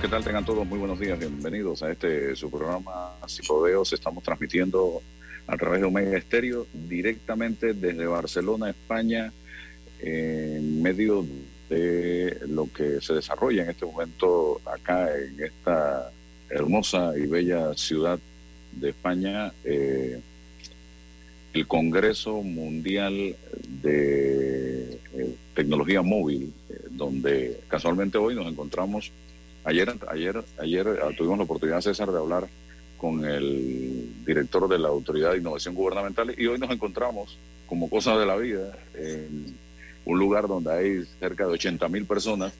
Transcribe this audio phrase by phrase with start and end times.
[0.00, 0.22] ¿qué tal?
[0.22, 1.18] Tengan todos muy buenos días.
[1.18, 3.92] Bienvenidos a este su programa Psicodeos.
[3.92, 5.02] Estamos transmitiendo
[5.46, 9.32] a través de Omega Estéreo directamente desde Barcelona, España,
[9.98, 11.26] en medio
[11.68, 16.12] de lo que se desarrolla en este momento acá en esta
[16.48, 18.20] hermosa y bella ciudad
[18.72, 20.20] de España, eh,
[21.54, 23.34] el Congreso Mundial
[23.82, 29.10] de eh, Tecnología Móvil, eh, donde casualmente hoy nos encontramos,
[29.64, 30.86] ayer, ayer, ayer
[31.16, 32.48] tuvimos la oportunidad, César, de hablar
[32.96, 38.16] con el director de la Autoridad de Innovación Gubernamental y hoy nos encontramos, como cosa
[38.18, 39.56] de la vida, en
[40.04, 42.52] un lugar donde hay cerca de 80 mil personas,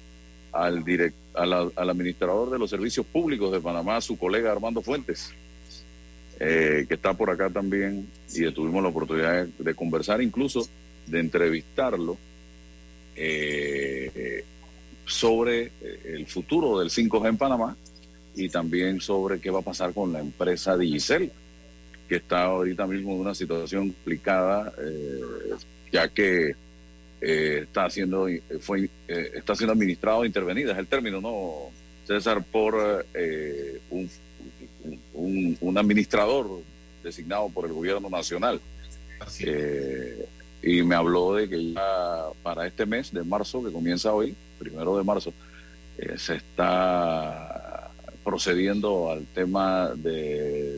[0.52, 5.32] al, direct, al administrador de los servicios públicos de Panamá, su colega Armando Fuentes,
[6.40, 10.66] eh, que está por acá también y tuvimos la oportunidad de, conversar, incluso
[11.06, 12.16] de entrevistarlo
[13.16, 14.44] eh,
[15.08, 17.76] sobre eh, el futuro del 5G en Panamá
[18.36, 21.32] y también sobre qué va a pasar con la empresa Digicel,
[22.08, 25.20] que está ahorita mismo en una situación complicada, eh,
[25.90, 26.54] ya que
[27.20, 28.28] eh, está haciendo
[28.60, 31.70] fue está siendo administrado intervenida, es el término, ¿no,
[32.06, 32.44] César?
[32.44, 33.04] Por
[33.90, 36.60] un, un, administrador
[37.02, 38.60] designado por el gobierno nacional.
[40.62, 44.96] Y me habló de que ya para este mes de marzo, que comienza hoy, primero
[44.96, 45.32] de marzo,
[46.16, 47.90] se está
[48.24, 50.76] procediendo al tema de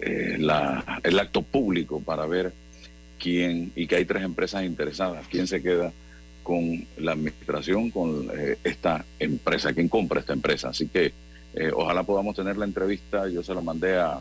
[0.00, 2.52] eh, la, el acto público para ver
[3.18, 5.92] quién, y que hay tres empresas interesadas, quién se queda
[6.42, 10.68] con la administración, con eh, esta empresa, quién compra esta empresa.
[10.68, 11.12] Así que
[11.54, 14.20] eh, ojalá podamos tener la entrevista, yo se la mandé a,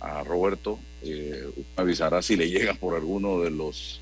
[0.00, 4.00] a Roberto, me avisará si le llega por alguno de los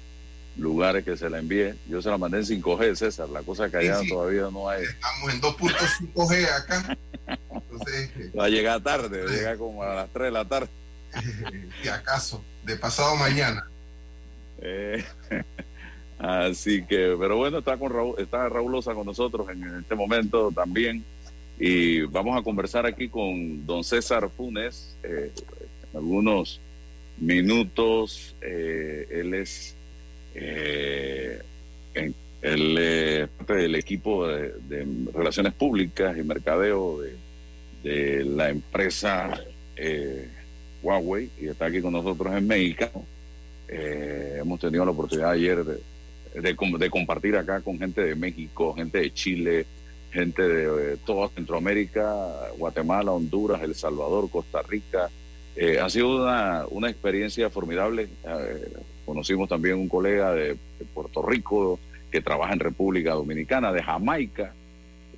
[0.57, 1.75] lugares que se la envíe.
[1.89, 3.29] Yo se la mandé en 5G, César.
[3.29, 4.85] La cosa que allá todavía no hay.
[4.85, 6.99] Estamos en 2.5G acá.
[8.39, 10.69] Va a llegar tarde, va a llegar como a las 3 de la tarde.
[11.83, 13.69] Si acaso, de pasado mañana.
[14.61, 15.05] Eh,
[16.19, 20.53] así que, pero bueno, está con Raúl, está Raúl Loza con nosotros en este momento
[20.53, 21.05] también.
[21.59, 24.97] Y vamos a conversar aquí con don César Funes.
[25.03, 25.33] Eh,
[25.95, 26.61] algunos
[27.21, 29.77] minutos, eh, él es
[30.35, 31.41] eh,
[32.43, 37.01] él parte del equipo de, Relaciones Públicas y Mercadeo
[37.83, 39.41] de, la empresa
[39.77, 40.29] eh,
[40.83, 43.05] Huawei y está aquí con nosotros en México.
[43.69, 45.81] Eh, hemos tenido la oportunidad ayer de,
[46.41, 49.67] de, compartir acá con gente de México, gente de Chile,
[50.11, 55.11] gente de, toda Centroamérica, Guatemala, Honduras, El Salvador, Costa Rica.
[55.63, 58.09] Eh, ha sido una, una experiencia formidable.
[59.05, 60.57] Conocimos también un colega de,
[60.95, 61.79] Puerto Rico
[62.11, 64.55] que trabaja en República Dominicana, de Jamaica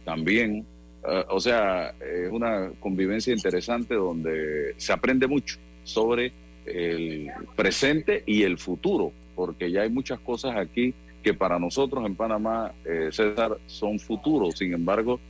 [0.05, 0.67] también.
[1.09, 6.33] Eh, o sea, es una convivencia interesante donde se aprende mucho sobre
[6.67, 10.93] el presente y el futuro, porque ya hay muchas cosas aquí
[11.23, 14.59] que para nosotros en Panamá, eh, César, son futuros.
[14.59, 15.21] Sin embargo,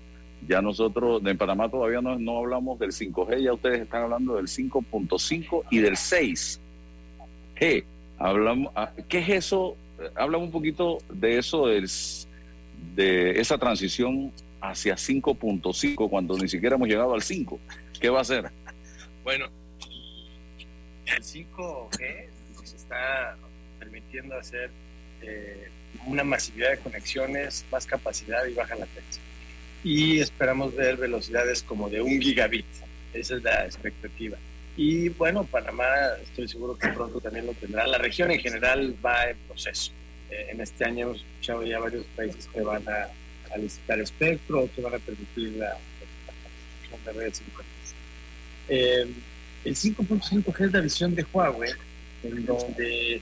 [0.47, 4.47] ya nosotros en Panamá todavía no, no hablamos del 5G, ya ustedes están hablando del
[4.47, 7.85] 5.5 y del 6G.
[8.19, 9.77] Hablamos, ah, ¿Qué es eso?
[10.15, 11.89] Hablamos un poquito de eso, de,
[12.95, 17.59] de esa transición hacia 5.5 cuando ni siquiera hemos llegado al 5.
[18.01, 18.51] ¿Qué va a hacer?
[19.23, 19.47] Bueno,
[21.07, 23.37] el 5G nos está
[23.79, 24.71] permitiendo hacer
[25.21, 25.69] eh,
[26.07, 29.23] una masividad de conexiones, más capacidad y baja latencia.
[29.85, 32.67] Y esperamos ver velocidades como de un gigabit.
[33.13, 34.39] Esa es la expectativa.
[34.77, 35.85] Y bueno, Panamá
[36.23, 37.87] estoy seguro que pronto también lo tendrá.
[37.87, 39.93] La región en general va en proceso.
[40.31, 43.09] Eh, en este año hemos escuchado ya varios países que van a,
[43.53, 45.77] a licitar espectro, que van a permitir la,
[46.91, 47.63] la, de redes 5
[48.69, 49.07] eh,
[49.65, 51.73] el 5.5G es la visión de Huawei,
[52.23, 53.21] en donde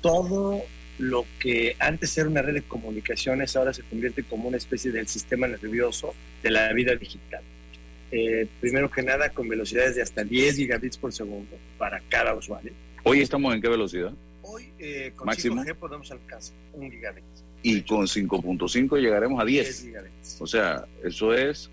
[0.00, 0.62] todo
[0.98, 5.08] lo que antes era una red de comunicaciones ahora se convierte como una especie del
[5.08, 7.42] sistema nervioso de la vida digital.
[8.10, 12.72] Eh, primero que nada con velocidades de hasta 10 gigabits por segundo para cada usuario.
[13.02, 14.12] ¿Hoy estamos en qué velocidad?
[14.42, 15.62] Hoy eh, con Máximo.
[15.62, 17.24] 5G podemos alcanzar un gigabit.
[17.62, 19.64] Y con 5.5 llegaremos a 10.
[19.64, 20.36] 10 gigabits.
[20.40, 21.70] O sea, eso es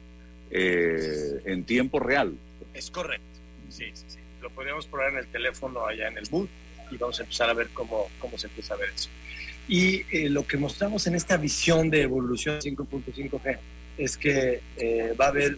[0.49, 2.33] eh, en tiempo real.
[2.73, 3.25] Es correcto.
[3.69, 4.19] Sí, sí, sí.
[4.41, 6.49] Lo podemos probar en el teléfono allá en el boot
[6.91, 9.09] y vamos a empezar a ver cómo, cómo se empieza a ver eso.
[9.67, 13.57] Y lo que mostramos en esta visión de evolución 5.5G
[13.97, 14.61] es que
[15.19, 15.57] va a haber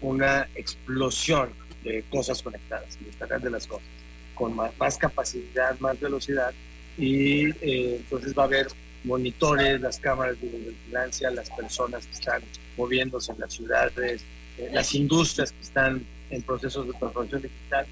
[0.00, 1.50] una explosión
[1.84, 3.86] de cosas conectadas, el Internet de las cosas,
[4.34, 6.52] con más, capacidad, más velocidad,
[6.98, 8.68] y eh, entonces va a haber
[9.04, 12.42] monitores, las cámaras de vigilancia, las personas que están
[12.76, 14.22] moviéndose en las ciudades,
[14.58, 17.86] eh, las industrias que están en procesos de transformación digital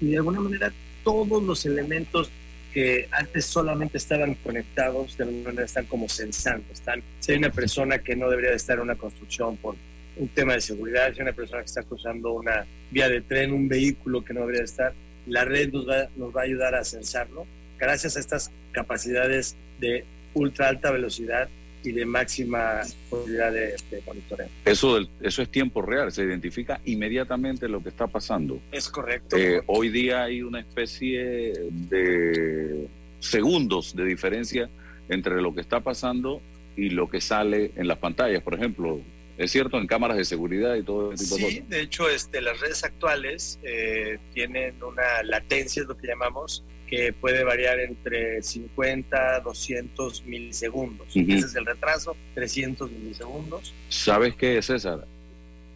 [0.00, 0.72] y de alguna manera
[1.04, 2.30] todos los elementos
[2.72, 6.64] que antes solamente estaban conectados, de alguna manera están como sensando.
[6.72, 9.76] Están, si hay una persona que no debería de estar en una construcción por
[10.16, 13.52] un tema de seguridad, si hay una persona que está cruzando una vía de tren,
[13.52, 14.92] un vehículo que no debería de estar,
[15.26, 17.46] la red nos va, nos va a ayudar a sensarlo
[17.78, 20.04] gracias a estas capacidades de
[20.34, 21.48] ultra alta velocidad
[21.84, 23.74] y de máxima posibilidad de,
[24.06, 24.48] monitoreo.
[24.64, 28.60] Eso, eso es tiempo real, se identifica inmediatamente lo que está pasando.
[28.72, 29.36] Es correcto.
[29.36, 32.88] Eh, hoy día hay una especie de
[33.20, 34.68] segundos de diferencia
[35.08, 36.40] entre lo que está pasando
[36.76, 39.00] y lo que sale en las pantallas, por ejemplo.
[39.36, 41.56] Es cierto, en cámaras de seguridad y todo ese tipo de cosas.
[41.56, 46.62] Sí, de hecho, este, las redes actuales eh, tienen una latencia, es lo que llamamos,
[46.88, 51.08] que puede variar entre 50 200 milisegundos.
[51.14, 53.72] Ese es el retraso, 300 milisegundos.
[53.88, 55.06] ¿Sabes qué, César?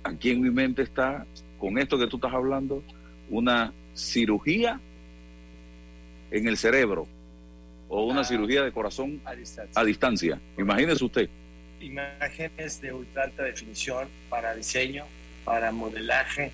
[0.02, 1.26] Aquí en mi mente está,
[1.58, 2.82] con esto que tú estás hablando,
[3.31, 4.81] una cirugía
[6.31, 7.06] en el cerebro
[7.88, 8.25] o una ah.
[8.25, 9.81] cirugía de corazón a distancia.
[9.81, 10.40] a distancia.
[10.58, 11.28] Imagínese usted.
[11.81, 15.04] Imágenes de ultra alta definición para diseño,
[15.44, 16.52] para modelaje,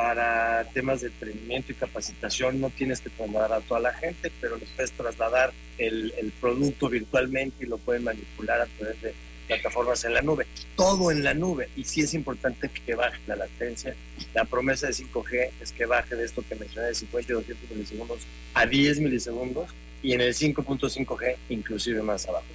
[0.00, 4.56] para temas de entrenamiento y capacitación no tienes que trasladar a toda la gente, pero
[4.56, 9.12] les puedes trasladar el, el, producto virtualmente y lo pueden manipular a través de
[9.46, 10.46] plataformas en la nube.
[10.74, 11.68] Todo en la nube.
[11.76, 13.94] Y sí es importante que baje la latencia.
[14.32, 17.70] La promesa de 5G es que baje de esto que mencioné de 50 y 200
[17.70, 18.20] milisegundos
[18.54, 19.68] a 10 milisegundos
[20.02, 22.46] y en el 5.5G inclusive más abajo.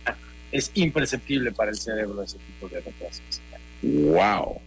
[0.52, 3.40] Es imperceptible para el cerebro ese tipo de retrasos.
[3.84, 4.60] ¡Wow!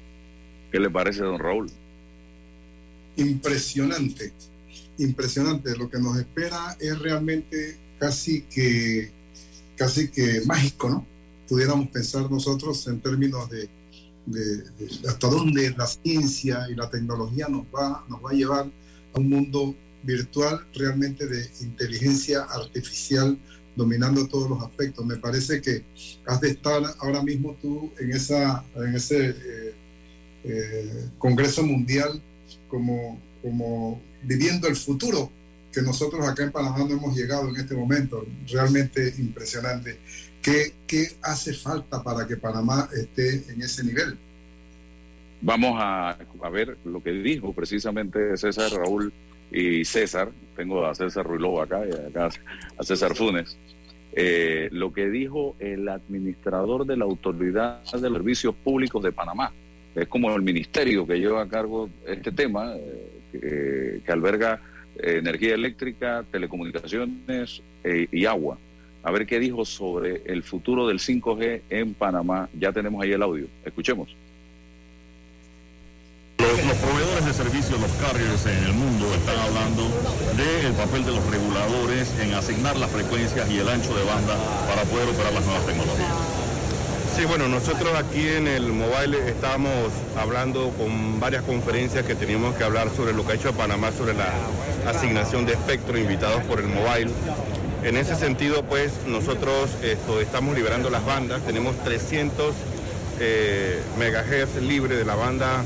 [0.70, 1.69] ¿Qué le parece, don Raúl?
[3.19, 4.32] Impresionante,
[4.99, 5.76] impresionante.
[5.76, 9.11] Lo que nos espera es realmente casi que,
[9.76, 11.06] casi que mágico, ¿no?
[11.49, 13.69] Pudiéramos pensar nosotros en términos de,
[15.09, 18.70] hasta dónde la ciencia y la tecnología nos va, nos va a llevar
[19.15, 23.38] a un mundo virtual realmente de inteligencia artificial
[23.75, 25.06] dominando todos los aspectos.
[25.06, 25.85] Me parece que
[26.26, 29.75] has de estar ahora mismo tú en, esa, en ese eh,
[30.44, 32.21] eh, Congreso Mundial
[32.69, 35.31] como, como viviendo el futuro
[35.73, 38.25] que nosotros acá en Panamá no hemos llegado en este momento.
[38.50, 39.99] Realmente impresionante.
[40.43, 44.17] ¿Qué, ¿Qué hace falta para que Panamá esté en ese nivel?
[45.41, 46.11] Vamos a,
[46.43, 49.12] a ver lo que dijo precisamente César Raúl
[49.53, 50.31] y César.
[50.56, 52.31] Tengo a César Ruiló acá y acá
[52.76, 53.56] a César Funes.
[54.12, 59.53] Eh, lo que dijo el administrador de la Autoridad de Servicios Públicos de Panamá,
[60.00, 62.73] es como el ministerio que lleva a cargo este tema,
[63.33, 64.61] eh, que, alberga
[64.97, 68.59] eh, energía eléctrica, telecomunicaciones eh, y agua.
[69.03, 72.49] A ver qué dijo sobre el futuro del 5G en Panamá.
[72.59, 73.47] Ya tenemos ahí el audio.
[73.65, 74.15] Escuchemos.
[76.39, 79.83] Los, proveedores de servicios, los carriers en el mundo, están hablando
[80.37, 84.37] del papel de los reguladores en asignar las frecuencias y el ancho de banda
[84.69, 86.38] para poder operar las nuevas tecnologías.
[87.18, 92.62] Sí, bueno, nosotros aquí en el Mobile estábamos hablando con varias conferencias que teníamos que
[92.62, 94.32] hablar sobre lo que ha hecho Panamá sobre la
[94.87, 97.10] asignación de espectro invitados por el Mobile.
[97.82, 102.54] En ese sentido, pues nosotros esto, estamos liberando las bandas, tenemos 300
[103.18, 105.64] eh, megahertz libre de la banda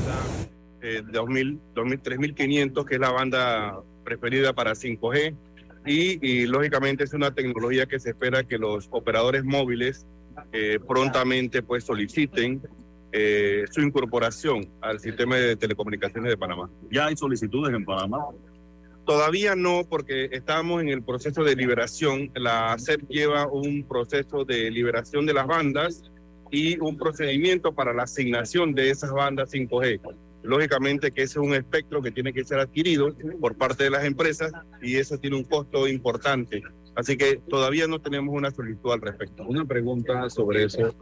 [0.81, 1.61] eh, 2000,
[2.01, 5.35] 3500, que es la banda preferida para 5G.
[5.85, 10.07] y lógicamente es una tecnología que se espera que los operadores móviles
[10.51, 12.61] eh, prontamente pues soliciten
[13.11, 16.69] eh, su incorporación al sistema de telecomunicaciones de Panamá.
[16.91, 18.25] ¿Ya hay solicitudes en Panamá?
[19.05, 22.31] Todavía no, porque estamos en el proceso de liberación.
[22.35, 26.03] La SEP lleva un proceso de liberación de las bandas
[26.51, 29.99] y un procedimiento para la asignación de esas bandas 5G.
[30.43, 34.05] Lógicamente que ese es un espectro que tiene que ser adquirido por parte de las
[34.05, 36.63] empresas y eso tiene un costo importante.
[36.95, 39.43] Así que todavía no tenemos una solicitud al respecto.
[39.47, 40.93] Una pregunta sobre eso.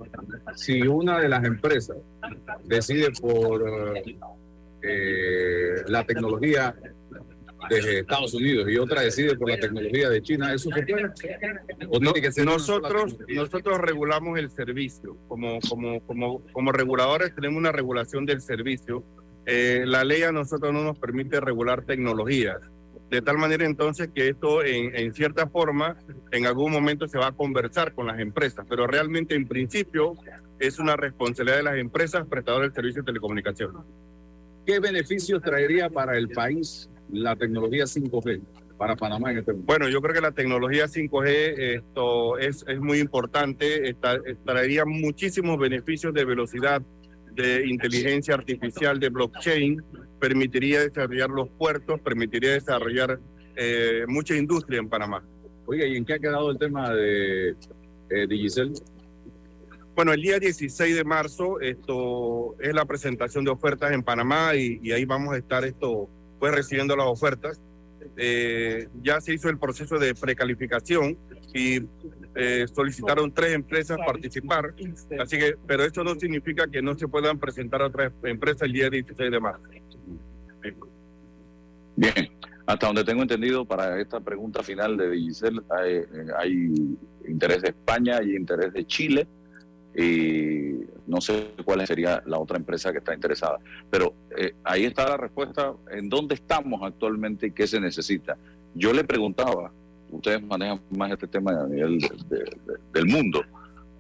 [0.56, 1.98] Si una de las empresas
[2.64, 3.98] decide por
[4.82, 6.76] eh, la tecnología
[7.70, 11.12] de Estados Unidos y otra decide por la tecnología de China, ¿eso se puede?
[11.90, 15.18] ¿O que nosotros, nosotros regulamos el servicio.
[15.28, 19.04] Como, como, como, como reguladores tenemos una regulación del servicio.
[19.46, 22.60] Eh, la ley a nosotros no nos permite regular tecnologías
[23.12, 25.98] de tal manera entonces que esto en, cierta forma
[26.32, 30.16] en algún momento se va a conversar con las empresas, pero realmente en principio
[30.60, 33.84] es una responsabilidad de las empresas prestadoras del servicio de telecomunicación.
[34.66, 38.42] ¿Qué beneficios traería para el país la tecnología 5G?
[38.78, 39.68] Para Panamá en este momento.
[39.68, 43.94] Bueno, yo creo que la tecnología 5G esto es, es muy importante,
[44.46, 46.82] traería muchísimos beneficios de velocidad,
[47.34, 49.84] de inteligencia artificial, de blockchain,
[50.22, 53.20] permitiría desarrollar los puertos, permitiría desarrollar
[53.56, 55.26] eh, mucha industria en Panamá.
[55.66, 57.56] Oiga, ¿y en qué ha quedado el tema de
[58.10, 58.72] eh, Digicel?
[59.96, 64.80] Bueno, el día 16 de marzo esto es la presentación de ofertas en Panamá y,
[64.82, 66.08] y ahí vamos a estar esto
[66.40, 67.60] pues recibiendo las ofertas.
[68.16, 71.18] Eh, ya se hizo el proceso de precalificación
[71.54, 71.82] y
[72.36, 74.74] eh, solicitaron tres empresas participar,
[75.20, 78.90] así que, pero eso no significa que no se puedan presentar otras empresas el día
[78.90, 79.64] 16 de marzo.
[81.96, 82.30] Bien,
[82.66, 86.04] hasta donde tengo entendido, para esta pregunta final de Digicel hay,
[86.38, 89.28] hay interés de España, hay interés de Chile
[89.96, 93.60] y no sé cuál sería la otra empresa que está interesada.
[93.90, 98.38] Pero eh, ahí está la respuesta en dónde estamos actualmente y qué se necesita.
[98.74, 99.72] Yo le preguntaba,
[100.22, 103.42] ustedes manejan más este tema a nivel de, de, de, del mundo,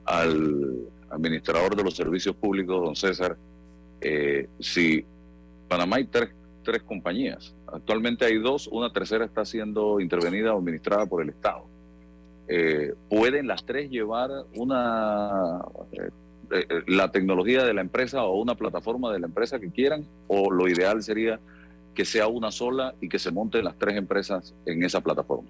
[0.05, 3.35] al administrador de los servicios públicos, don César,
[3.99, 5.03] eh, si
[5.67, 6.29] Panamá hay tres,
[6.63, 11.65] tres compañías, actualmente hay dos, una tercera está siendo intervenida o administrada por el Estado.
[12.47, 15.59] Eh, ¿Pueden las tres llevar una
[15.93, 16.09] eh,
[16.51, 20.05] eh, la tecnología de la empresa o una plataforma de la empresa que quieran?
[20.27, 21.39] ¿O lo ideal sería
[21.95, 25.49] que sea una sola y que se monten las tres empresas en esa plataforma?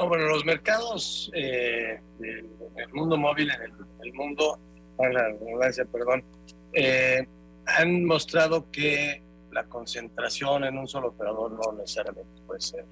[0.00, 2.48] No, bueno, los mercados eh, del,
[2.94, 3.70] mundo móvil, en
[4.02, 4.58] el, mundo,
[4.96, 6.24] para la redundancia, perdón,
[6.72, 7.28] eh,
[7.66, 12.86] han mostrado que la concentración en un solo operador no necesariamente puede ser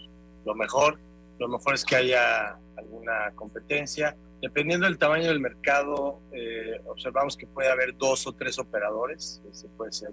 [0.45, 0.99] lo mejor.
[1.39, 4.15] Lo mejor es que haya alguna competencia.
[4.43, 9.41] Dependiendo del tamaño del mercado, eh, observamos que puede haber dos o tres operadores.
[9.51, 10.11] Ese puede ser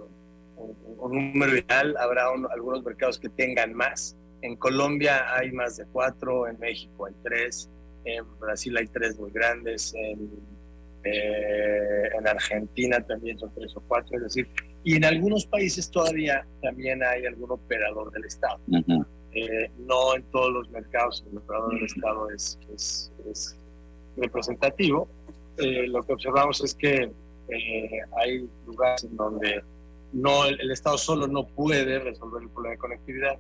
[0.56, 1.98] un, número ideal.
[2.00, 4.16] Habrá un, algunos mercados que tengan más.
[4.42, 7.70] En Colombia hay más de cuatro, en México hay tres,
[8.06, 10.30] en Brasil hay tres muy grandes, en,
[11.04, 14.48] eh, en Argentina también son tres o cuatro, es decir,
[14.84, 18.60] y en algunos países todavía también hay algún operador del Estado.
[18.68, 19.06] Uh -huh.
[19.34, 23.58] eh, no en todos los mercados el operador del Estado es, es, es
[24.18, 25.08] representativo.
[25.58, 27.12] Eh, lo que observamos es que
[28.18, 29.64] hay lugares en donde
[30.14, 33.38] no, el, el, Estado solo no puede resolver el problema de conectividad.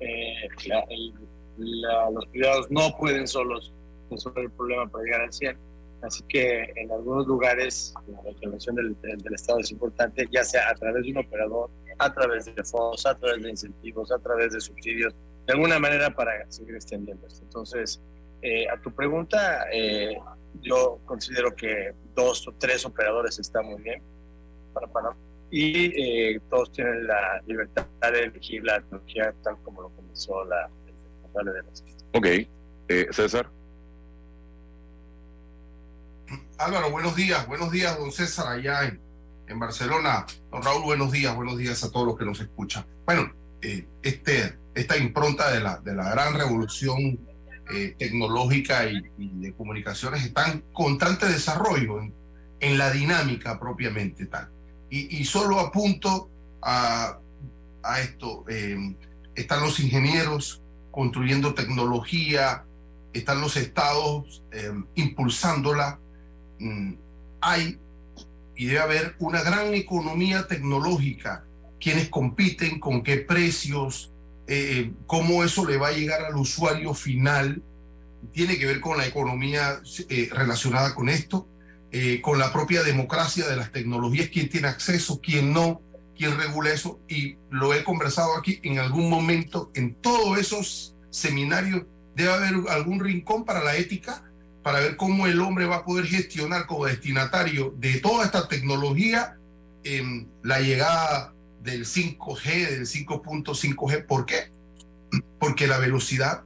[0.00, 3.72] Eh, la, los privados no pueden solos
[4.10, 5.58] resolver el problema para llegar al 100.
[6.02, 7.92] Así que en algunos lugares
[8.24, 8.96] la intervención del,
[9.34, 13.16] Estado es importante, ya sea a través de un operador, a través de fondos, a
[13.16, 15.14] través de incentivos, a través de subsidios,
[15.46, 17.42] de alguna manera para seguir extendiendo esto.
[17.42, 18.00] Entonces,
[18.42, 20.16] eh, a tu pregunta, eh,
[20.60, 24.00] yo considero que dos o tres operadores están muy bien
[24.72, 25.16] para Panamá
[25.50, 30.68] y eh, todos tienen la libertad de elegir la tecnología tal como lo comenzó la
[30.86, 31.84] responsable de las.
[32.12, 33.50] Ok, César.
[36.58, 39.00] Álvaro, buenos días, buenos días, don César, allá en,
[39.46, 40.26] en Barcelona.
[40.50, 42.84] Don Raúl, buenos días, buenos días a todos los que nos escuchan.
[43.06, 47.18] Bueno, eh, este, esta impronta de la, de la gran revolución
[47.72, 52.14] eh, tecnológica y, y, de comunicaciones está en constante desarrollo en,
[52.60, 54.50] en la dinámica propiamente tal.
[54.90, 56.30] Y, solo apunto
[56.62, 57.18] a,
[58.02, 58.96] esto, eh,
[59.34, 62.64] están los ingenieros construyendo tecnología,
[63.12, 65.98] están los estados eh, impulsándola,
[66.58, 66.94] mm,
[67.40, 67.78] hay
[68.56, 71.44] y debe haber una gran economía tecnológica,
[71.78, 74.12] quienes compiten, con qué precios,
[74.48, 77.62] eh, cómo eso le va a llegar al usuario final,
[78.32, 79.80] tiene que ver con la economía
[80.32, 81.46] relacionada con esto,
[81.90, 85.80] eh, con la propia democracia de las tecnologías, quién tiene acceso, quién no,
[86.16, 91.84] quién regula eso, y lo he conversado aquí en algún momento, en todos esos seminarios
[92.14, 94.24] debe haber algún rincón para la ética,
[94.62, 99.38] para ver cómo el hombre va a poder gestionar como destinatario de toda esta tecnología
[99.84, 104.06] eh, la llegada del 5G, del 5.5G.
[104.06, 104.52] ¿Por qué?
[105.38, 106.44] Porque la velocidad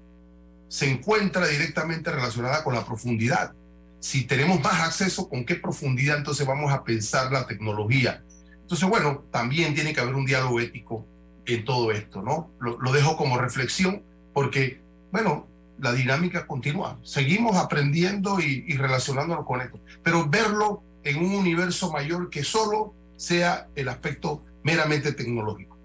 [0.68, 3.54] se encuentra directamente relacionada con la profundidad.
[4.02, 8.24] Si tenemos más acceso, ¿con qué profundidad entonces vamos a pensar la tecnología?
[8.60, 11.06] Entonces, bueno, también tiene que haber un diálogo ético
[11.46, 12.50] en todo esto, ¿no?
[12.58, 14.80] Lo, dejo como reflexión porque,
[15.12, 15.46] bueno,
[15.78, 16.98] la dinámica continúa.
[17.04, 22.94] Seguimos aprendiendo y, y, relacionándonos con esto, pero verlo en un universo mayor que solo
[23.14, 25.78] sea el aspecto meramente tecnológico.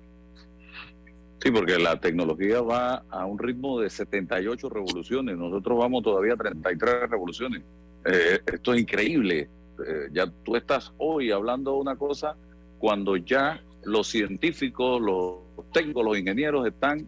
[1.39, 6.38] Sí, porque la tecnología va a un ritmo de 78 revoluciones, nosotros vamos todavía a
[6.38, 7.62] 33 revoluciones.
[8.08, 9.50] Eh, esto es increíble.
[9.86, 12.38] Eh, ya tú estás hoy hablando una cosa
[12.80, 15.40] cuando ya los científicos, los
[15.74, 17.06] técnicos, los ingenieros están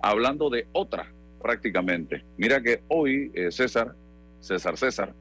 [0.00, 1.12] hablando de otra
[1.42, 2.24] prácticamente.
[2.38, 3.94] Mira que hoy, eh, César,
[4.40, 5.14] César César,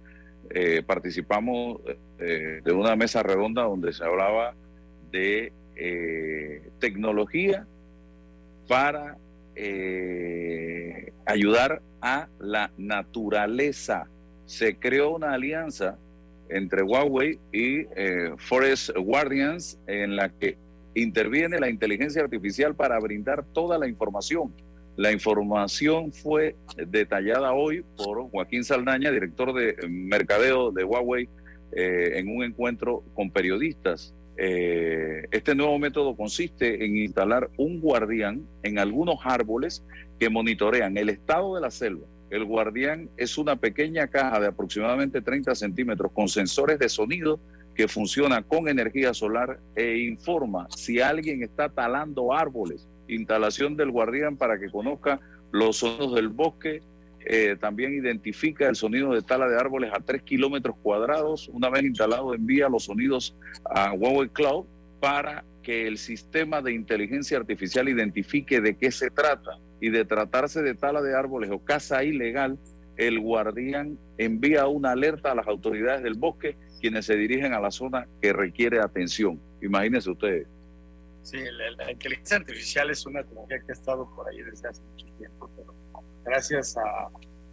[0.86, 1.82] participamos
[2.18, 4.56] de una mesa redonda donde se hablaba
[5.12, 5.52] de
[6.80, 7.68] tecnología
[8.66, 9.18] para
[11.26, 14.08] ayudar a la naturaleza.
[14.48, 16.00] Se creó una alianza
[16.50, 20.58] entre Huawei y eh, Forest Guardians en la que
[20.96, 24.52] interviene la inteligencia artificial para brindar toda la información.
[24.96, 26.56] La información fue
[26.88, 31.30] detallada hoy por Joaquín Saldaña, director de mercadeo de Huawei,
[31.74, 34.16] eh, en un encuentro con periodistas.
[34.38, 39.84] Eh, este nuevo método consiste en instalar un guardián en algunos árboles
[40.20, 42.08] que monitorean el estado de la selva.
[42.30, 47.40] El guardián es una pequeña caja de aproximadamente 30 centímetros con sensores de sonido
[47.74, 52.88] que funciona con energía solar e informa si alguien está talando árboles.
[53.08, 55.20] Instalación del guardián para que conozca
[55.52, 56.82] los sonidos del bosque.
[57.30, 61.50] Eh, también identifica el sonido de tala de árboles a 3 kilómetros cuadrados.
[61.50, 64.66] Una vez instalado, envía los sonidos a Huawei Cloud
[65.00, 69.60] para que el sistema de inteligencia artificial identifique de qué se trata.
[69.80, 72.58] Y de tratarse de tala de árboles o caza ilegal,
[72.98, 77.72] el guardián envía una alerta a las autoridades del bosque quienes se dirigen a la
[77.72, 79.40] zona que requiere atención.
[79.62, 80.48] Imagínense ustedes.
[81.24, 81.38] Sí,
[81.78, 85.50] la, inteligencia artificial es una tecnología que ha estado por ahí desde hace mucho tiempo,
[85.58, 85.74] pero
[86.24, 87.10] gracias a,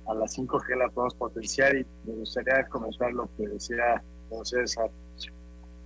[0.06, 4.02] a la 5G la podemos potenciar y me gustaría comenzar lo que decía
[4.42, 4.90] César.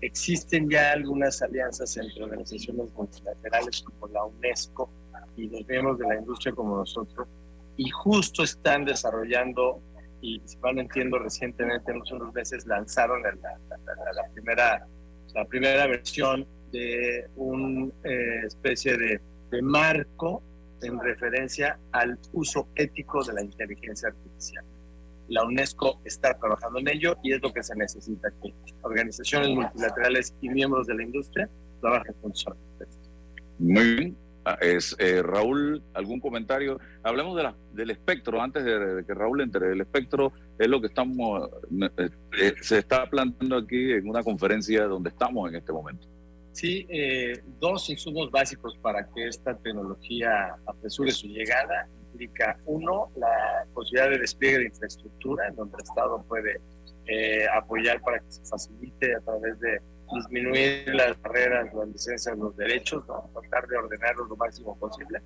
[0.01, 4.91] Existen ya algunas alianzas entre organizaciones multilaterales como la UNESCO
[5.39, 7.29] y los miembros de la industria como nosotros,
[7.77, 9.81] y justo están desarrollando
[10.21, 14.87] y si mal entiendo recientemente, en unos meses, lanzaron la, la, primera,
[15.35, 19.21] la primera versión de una eh, especie de,
[19.51, 20.43] de, marco
[20.83, 24.65] en referencia al uso ético de la inteligencia artificial.
[25.29, 30.35] La UNESCO está trabajando en ello y es lo que se necesita, que organizaciones multilaterales
[30.41, 31.49] y miembros de la industria
[31.81, 32.47] trabajen juntos.
[33.59, 34.28] Muy bien.
[34.49, 36.81] Ah, es, eh, Raúl, ¿algún comentario?
[37.03, 39.73] Hablemos de la, del espectro, antes de, que Raúl entre.
[39.73, 41.51] El espectro es lo que estamos,
[41.99, 42.09] eh,
[42.41, 46.07] eh, se está planteando aquí en una conferencia donde estamos en este momento.
[46.53, 46.89] Sí,
[47.61, 51.87] dos insumos básicos para que esta tecnología apresure su llegada.
[52.13, 56.59] Implica, uno, la posibilidad de despliegue de infraestructura, en donde el Estado puede
[57.55, 59.79] apoyar para que se facilite a través de
[60.15, 65.21] disminuir las barreras, las licencias, los derechos, tratar de ordenarlos lo máximo posible.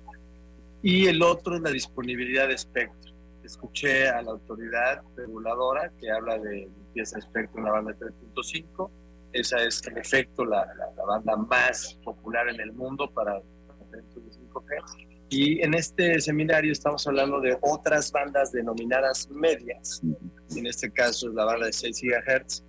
[0.81, 3.13] Y el otro es la disponibilidad de espectro.
[3.43, 8.89] Escuché a la autoridad reguladora que habla de limpieza de espectro en la banda 3.5.
[9.33, 15.27] Esa es, en efecto, la, la, banda más popular en el mundo para, para 5G.
[15.29, 20.01] Y en este seminario estamos hablando de otras bandas denominadas medias.
[20.55, 22.63] En este caso es la banda de 6 GHz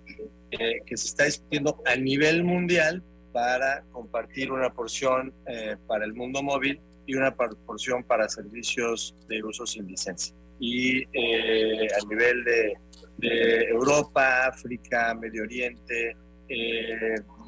[0.51, 3.03] eh, que se está discutiendo a nivel mundial
[3.33, 9.43] para compartir una porción eh, para el mundo móvil y una porción para servicios de
[9.43, 10.35] uso sin licencia.
[10.59, 12.73] Y eh, a nivel de,
[13.69, 16.15] Europa, África, Medio Oriente,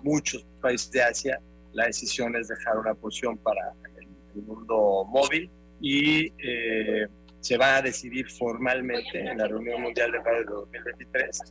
[0.02, 1.42] muchos países de Asia,
[1.74, 4.08] la decisión es dejar una porción para el,
[4.44, 5.50] mundo móvil
[5.82, 6.32] y
[7.48, 11.42] se va a decidir formalmente en la reunión mundial de radio de 2023.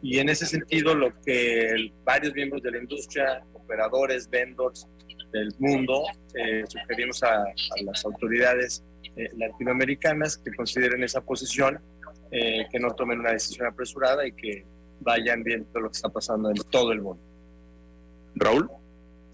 [0.00, 4.88] Y en ese sentido, lo que varios miembros de la industria, operadores, vendors
[5.32, 6.04] del mundo,
[6.34, 7.44] eh, sugerimos a,
[7.84, 8.82] las autoridades
[9.16, 11.78] eh, latinoamericanas que consideren esa posición,
[12.30, 14.64] eh, que no tomen una decisión apresurada y que
[15.00, 17.22] vayan viendo lo que está pasando en todo el mundo.
[18.36, 18.70] Raúl.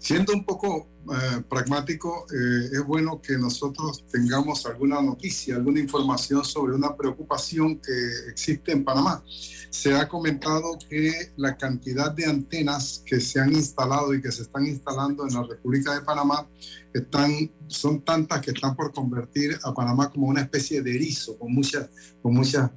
[0.01, 6.43] Siendo un poco eh, pragmático, eh, es bueno que nosotros tengamos alguna noticia, alguna información
[6.43, 9.23] sobre una preocupación que existe en Panamá.
[9.69, 14.41] Se ha comentado que la cantidad de antenas que se han instalado y que se
[14.41, 16.49] están instalando en la República de Panamá
[16.91, 21.53] están, son tantas que están por convertir a Panamá como una especie de erizo, con
[21.53, 21.91] muchas,
[22.23, 22.71] con muchas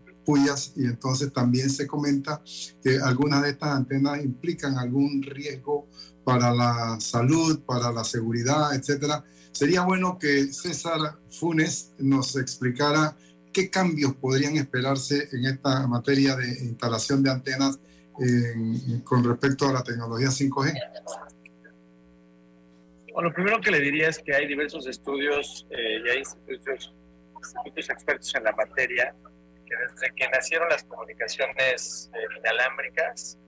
[0.76, 2.42] y entonces también se comenta
[2.82, 5.88] que algunas de estas antenas implican algún riesgo
[6.24, 9.24] para la salud, para la seguridad, etcétera.
[9.52, 13.16] Sería bueno que César Funes nos explicara
[13.52, 17.78] qué cambios podrían esperarse en esta materia de instalación de antenas
[19.04, 20.72] con respecto a la tecnología 5G.
[23.12, 26.92] Bueno, lo primero que le diría es que hay diversos estudios eh, y hay institutos,
[27.76, 29.14] expertos en la materia
[29.66, 33.38] que desde que nacieron las comunicaciones eh, inalámbricas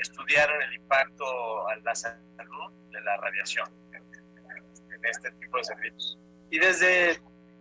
[0.00, 6.18] estudiaron el impacto a la salud de la radiación en este tipo de servicios.
[6.50, 7.20] Y desde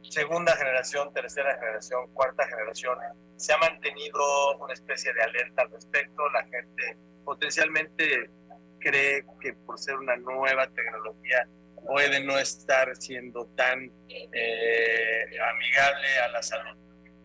[0.10, 2.98] segunda generación, tercera generación, cuarta generación,
[3.36, 6.30] se ha mantenido una especie de alerta al respecto.
[6.30, 8.30] La gente potencialmente
[8.80, 11.48] cree que por ser una nueva tecnología
[11.86, 16.78] puede no estar siendo tan eh, amigable a la salud.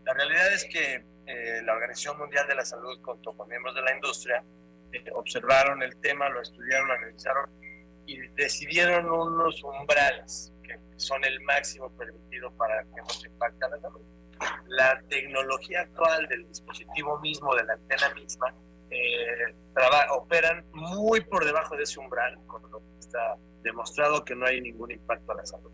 [0.05, 3.83] La realidad es que eh, la Organización Mundial de la Salud, junto con miembros de
[3.83, 4.43] la industria,
[4.93, 7.51] eh, observaron el tema, lo estudiaron, lo analizaron
[8.07, 13.81] y decidieron unos umbrales que son el máximo permitido para que no se impacte la
[13.81, 14.01] salud.
[14.67, 18.55] La tecnología actual del dispositivo mismo, de la antena misma,
[18.91, 19.55] eh,
[20.11, 24.61] operan muy por debajo de ese umbral, con lo que está demostrado que no hay
[24.61, 25.71] ningún impacto a la salud.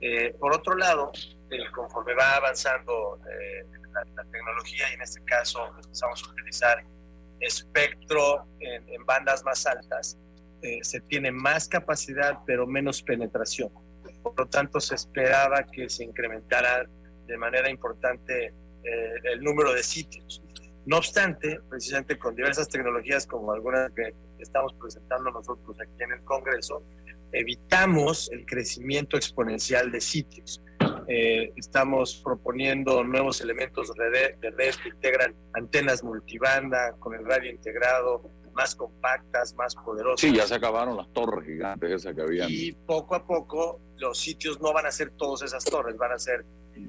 [0.00, 1.12] Eh, por otro lado,
[1.50, 6.84] eh, conforme va avanzando eh, la, la, tecnología y en este caso empezamos a utilizar
[7.40, 10.18] espectro en, bandas más altas,
[10.62, 13.70] eh, se tiene más capacidad pero menos penetración.
[14.22, 16.86] Por lo tanto, se esperaba que se incrementara
[17.26, 20.42] de manera importante eh, el número de sitios.
[20.86, 26.24] No obstante, precisamente con diversas tecnologías como algunas que estamos presentando nosotros aquí en el
[26.24, 26.82] Congreso,
[27.32, 30.62] evitamos el crecimiento exponencial de sitios.
[31.12, 37.24] Eh, estamos proponiendo nuevos elementos de red, de red que integran antenas multibanda con el
[37.26, 40.20] radio integrado, más compactas, más poderosas.
[40.20, 42.48] Sí, ya se acabaron las torres gigantes esas que habían.
[42.48, 46.18] Y poco a poco los sitios no van a ser todas esas torres, van a
[46.20, 46.44] ser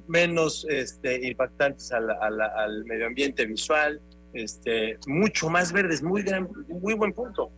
[0.06, 4.00] menos este, impactantes al, al, al, medio ambiente visual,
[4.34, 7.50] este, mucho más verdes, muy, gran, muy buen punto.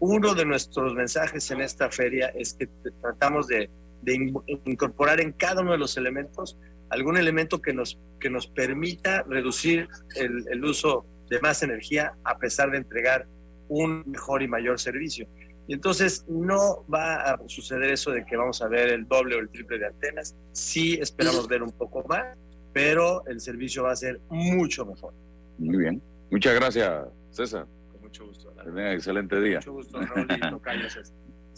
[0.00, 2.66] Uno de nuestros mensajes en esta feria es que
[3.00, 3.70] tratamos de,
[4.02, 4.32] de
[4.64, 6.58] incorporar en cada uno de los elementos
[6.90, 12.38] algún elemento que nos, que nos permita reducir el, el uso de más energía a
[12.38, 13.26] pesar de entregar
[13.68, 15.28] un mejor y mayor servicio.
[15.66, 19.40] Y entonces no va a suceder eso de que vamos a ver el doble o
[19.40, 20.34] el triple de antenas.
[20.52, 22.38] Sí esperamos ver un poco más,
[22.72, 25.12] pero el servicio va a ser mucho mejor.
[25.58, 26.02] Muy bien.
[26.30, 27.66] Muchas gracias, César.
[27.92, 28.54] Con mucho gusto.
[28.56, 29.58] Que tengan excelente día.
[29.58, 30.88] Mucho gusto, Raúl y Tocayo,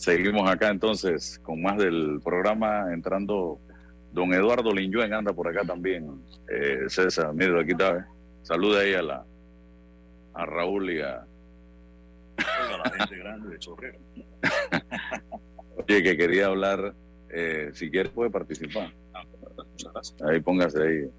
[0.01, 3.61] Seguimos acá entonces con más del programa entrando.
[4.13, 6.25] Don Eduardo Linyuen anda por acá también.
[6.49, 8.09] Eh, César, mire, aquí está.
[8.43, 9.27] Saluda ahí a la
[10.33, 13.99] a Raúl y a, a la gente grande de Chorrera.
[15.77, 16.95] Oye, que quería hablar,
[17.29, 18.91] eh, si quiere puede participar.
[20.27, 21.11] Ahí póngase ahí,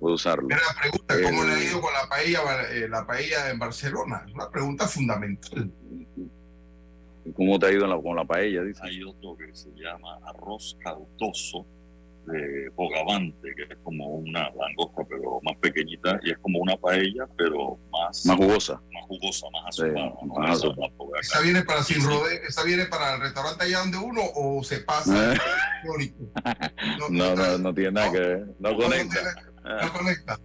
[0.00, 0.48] puede usarlo.
[0.48, 3.58] Mira la pregunta, ¿cómo eh, le ha ido con la paella, eh, la paella en
[3.58, 4.24] Barcelona?
[4.26, 5.70] Es una pregunta fundamental.
[7.36, 8.62] ¿Cómo te ha ido la, con la paella?
[8.62, 8.80] Dice?
[8.82, 11.66] Hay otro que se llama arroz caldoso
[12.26, 17.26] de bogavante, que es como una langosta, pero más pequeñita, y es como una paella,
[17.36, 18.80] pero más, más jugosa.
[18.92, 20.56] Más jugosa, más azucarada.
[20.56, 20.90] Sí, más.
[21.20, 24.78] ¿Esa viene para sin rode ¿Esa viene para el restaurante allá donde uno o se
[24.80, 25.34] pasa?
[26.98, 28.46] no, no, no, no, tiene nada que ver.
[28.58, 29.20] No, no conecta.
[29.62, 30.40] No conecta.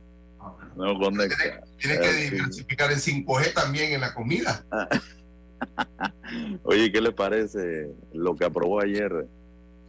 [0.75, 1.37] No conecta.
[1.77, 4.63] Tiene, tiene que diversificar en 5G también en la comida.
[6.63, 9.27] Oye, ¿qué le parece lo que aprobó ayer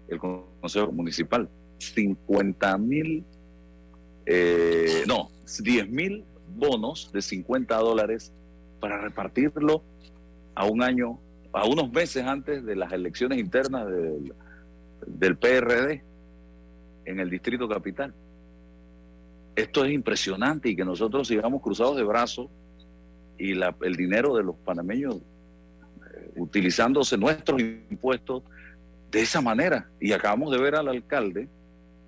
[0.08, 1.48] el Consejo Municipal?
[1.78, 3.24] 50 mil,
[4.26, 5.30] eh, no,
[5.60, 8.32] 10 mil bonos de 50 dólares
[8.80, 9.82] para repartirlo
[10.54, 11.18] a un año,
[11.52, 14.32] a unos meses antes de las elecciones internas del,
[15.06, 16.02] del PRD
[17.04, 18.14] en el Distrito Capital.
[19.54, 22.48] Esto es impresionante y que nosotros sigamos cruzados de brazos
[23.38, 25.20] y el dinero de los panameños
[26.36, 28.42] utilizándose nuestros impuestos
[29.10, 29.88] de esa manera.
[30.00, 31.48] Y acabamos de ver al alcalde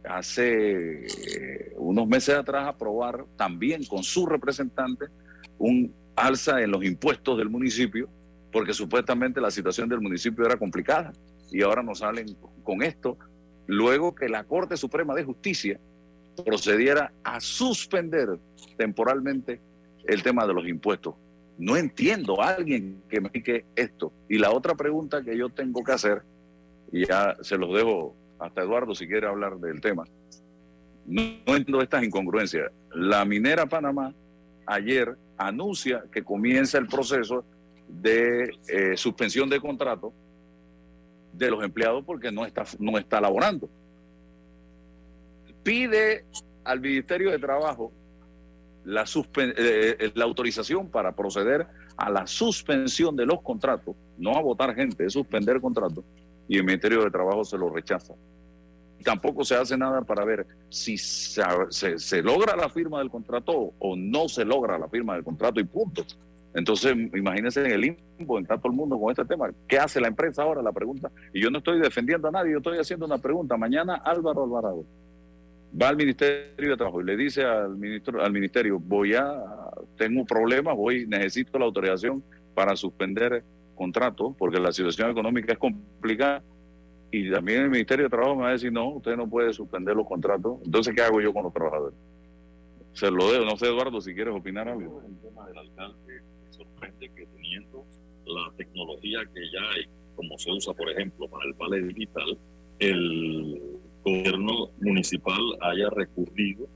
[0.08, 5.06] hace eh, unos meses atrás aprobar también con su representante
[5.58, 8.08] un alza en los impuestos del municipio,
[8.52, 11.12] porque supuestamente la situación del municipio era complicada
[11.50, 13.16] y ahora nos salen con esto,
[13.66, 15.80] luego que la Corte Suprema de Justicia
[16.44, 18.38] procediera a suspender
[18.76, 19.60] temporalmente
[20.06, 21.14] el tema de los impuestos.
[21.56, 24.12] No entiendo a alguien que me explique esto.
[24.28, 26.22] Y la otra pregunta que yo tengo que hacer,
[26.90, 30.04] y ya se los dejo hasta Eduardo si quiere hablar del tema.
[31.06, 32.70] No, entiendo estas incongruencias.
[32.92, 34.14] La minera Panamá
[34.66, 37.44] ayer anuncia que comienza el proceso
[37.88, 40.12] de eh, suspensión de contrato
[41.32, 43.68] de los empleados porque no está, no está laborando.
[45.62, 46.24] Pide
[46.64, 47.92] al Ministerio de Trabajo
[48.85, 49.05] la,
[49.37, 51.66] eh, la autorización para proceder
[51.97, 56.05] a la suspensión de los contratos, no a votar gente, es suspender contratos,
[56.49, 58.14] y el Ministerio de Trabajo se lo rechaza.
[59.03, 64.29] Tampoco se hace nada para ver si se, logra la firma del contrato o no
[64.29, 66.05] se logra la firma del contrato y punto.
[66.55, 69.51] Entonces, imagínense en el limbo, está todo el mundo con este tema.
[69.68, 70.62] ¿Qué hace la empresa ahora?
[70.62, 71.11] La pregunta.
[71.35, 73.57] Y yo no estoy defendiendo a nadie, yo estoy haciendo una pregunta.
[73.57, 74.85] Mañana Álvaro Alvarado
[75.80, 79.42] va al Ministerio de Trabajo y le dice al, ministro, al Ministerio, voy a,
[79.96, 82.22] tengo un problema, voy, necesito la autorización
[82.54, 83.42] para suspender
[83.74, 86.42] contratos, porque la situación económica es complicada.
[87.10, 89.94] Y también el Ministerio de Trabajo me va a decir, no, usted no puede suspender
[89.94, 90.58] los contratos.
[90.64, 91.96] Entonces, ¿qué hago yo con los trabajadores?
[92.92, 93.44] Se lo dejo.
[93.44, 95.02] No sé, Eduardo, si quieres opinar algo.
[95.06, 97.84] El tema del alcalde me sorprende que teniendo
[98.26, 99.84] la tecnología que ya hay,
[100.16, 102.38] como se usa, por ejemplo, para el digital,
[102.80, 103.60] el
[104.04, 106.68] gobierno municipal haya recurrido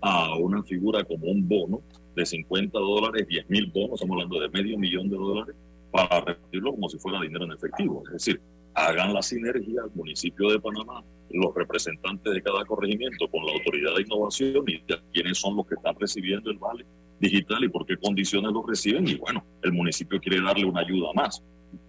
[0.00, 1.82] a una figura como un bono
[2.14, 5.56] de 50 dólares, 10 mil bonos, estamos hablando de medio millón de dólares,
[5.90, 8.02] para repartirlo como si fuera dinero en efectivo.
[8.06, 8.40] Es decir,
[8.74, 13.94] hagan la sinergia al municipio de Panamá, los representantes de cada corregimiento con la autoridad
[13.96, 14.80] de innovación y
[15.12, 16.86] quiénes son los que están recibiendo el vale
[17.18, 19.08] digital y por qué condiciones lo reciben.
[19.08, 21.42] Y bueno, el municipio quiere darle una ayuda más.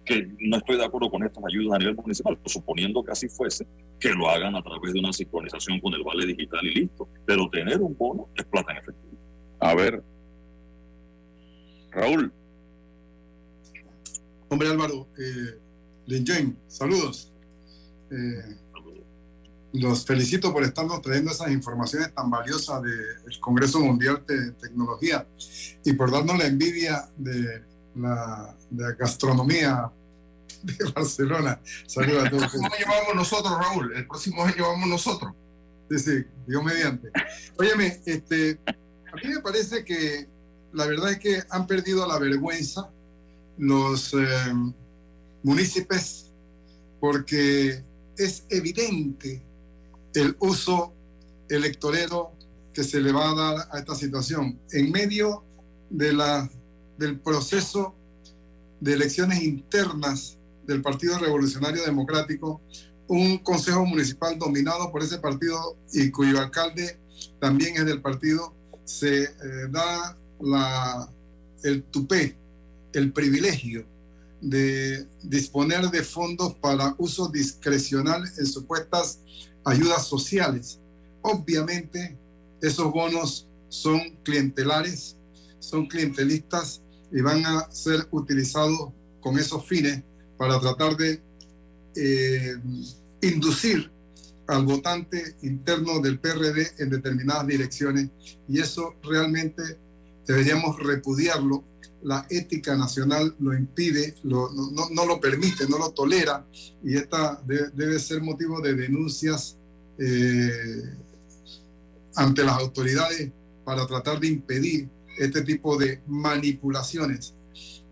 [0.04, 3.66] Que no estoy de acuerdo con estas ayudas a nivel municipal, suponiendo que así fuese,
[3.98, 7.08] que lo hagan a través de una sincronización con el vale digital y listo.
[7.26, 9.18] Pero tener un bono es plata en efectivo.
[9.60, 10.02] A ver,
[11.90, 12.32] Raúl.
[14.50, 15.58] Hombre Álvaro, eh,
[16.06, 17.32] Lin saludos.
[18.10, 18.56] Eh,
[19.72, 25.26] los felicito por estarnos trayendo esas informaciones tan valiosas del Congreso Mundial de Tecnología
[25.84, 27.62] y por darnos la envidia de
[27.94, 28.56] la,
[28.98, 29.90] gastronomía
[30.62, 31.60] de Barcelona.
[31.86, 32.42] Saludos a todos.
[32.42, 33.92] El próximo año vamos nosotros, Raúl.
[33.94, 35.32] El próximo año vamos nosotros.
[35.90, 37.10] Sí, sí, Dios mediante.
[37.58, 40.28] Óyeme, este, a mí me parece que
[40.72, 42.90] la verdad es que han perdido la vergüenza
[43.56, 44.26] los eh,
[45.42, 46.30] municipios
[47.00, 47.82] porque
[48.16, 49.42] es evidente
[50.14, 50.92] el uso
[51.48, 52.32] electorero
[52.72, 54.58] que se le va a dar a esta situación.
[54.72, 55.44] En medio
[55.90, 56.48] de la,
[56.98, 57.94] del proceso
[58.80, 62.60] de elecciones internas del Partido Revolucionario Democrático,
[63.06, 66.98] un consejo municipal dominado por ese partido y cuyo alcalde
[67.40, 69.30] también es del partido, se eh,
[69.70, 70.16] da
[71.62, 72.36] el tupé,
[72.92, 73.86] el privilegio
[74.40, 79.20] de disponer de fondos para uso discrecional en supuestas
[79.64, 80.78] ayudas sociales.
[81.22, 82.16] Obviamente,
[82.62, 85.16] esos bonos son clientelares,
[85.58, 86.82] son clientelistas
[87.12, 90.02] y van a ser utilizados con esos fines
[90.36, 91.20] para tratar de
[91.96, 92.56] eh,
[93.22, 93.90] inducir
[94.46, 98.10] al votante interno del PRD en determinadas direcciones
[98.48, 99.62] y eso realmente
[100.26, 101.64] deberíamos repudiarlo.
[102.02, 104.48] La ética nacional lo impide, no,
[105.06, 106.46] lo permite, no lo tolera
[106.84, 109.56] y esta debe ser motivo de denuncias
[109.98, 110.94] eh,
[112.14, 113.32] ante las autoridades
[113.64, 117.34] para tratar de impedir este tipo de manipulaciones.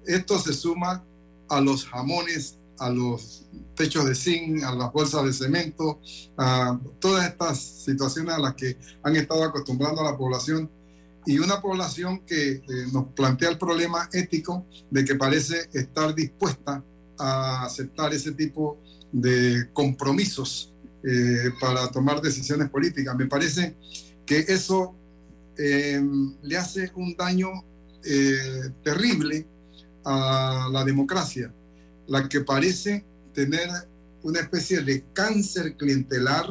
[0.07, 1.05] Esto se suma
[1.49, 6.01] a los jamones, a los techos de zinc, a las bolsas de cemento,
[6.37, 10.71] a todas estas situaciones a las que han estado acostumbrando a la población
[11.27, 12.63] y una población que eh,
[12.93, 16.85] nos plantea el problema ético de que parece estar dispuesta
[17.19, 18.79] a aceptar ese tipo
[19.11, 23.17] de compromisos eh, para tomar decisiones políticas.
[23.17, 23.77] Me parece
[24.25, 24.95] que eso
[25.59, 26.03] eh,
[26.43, 27.51] le hace un daño
[28.85, 29.49] terrible
[30.05, 31.53] a la democracia,
[32.07, 33.69] la que parece tener
[34.23, 36.47] una especie de cáncer clientelar,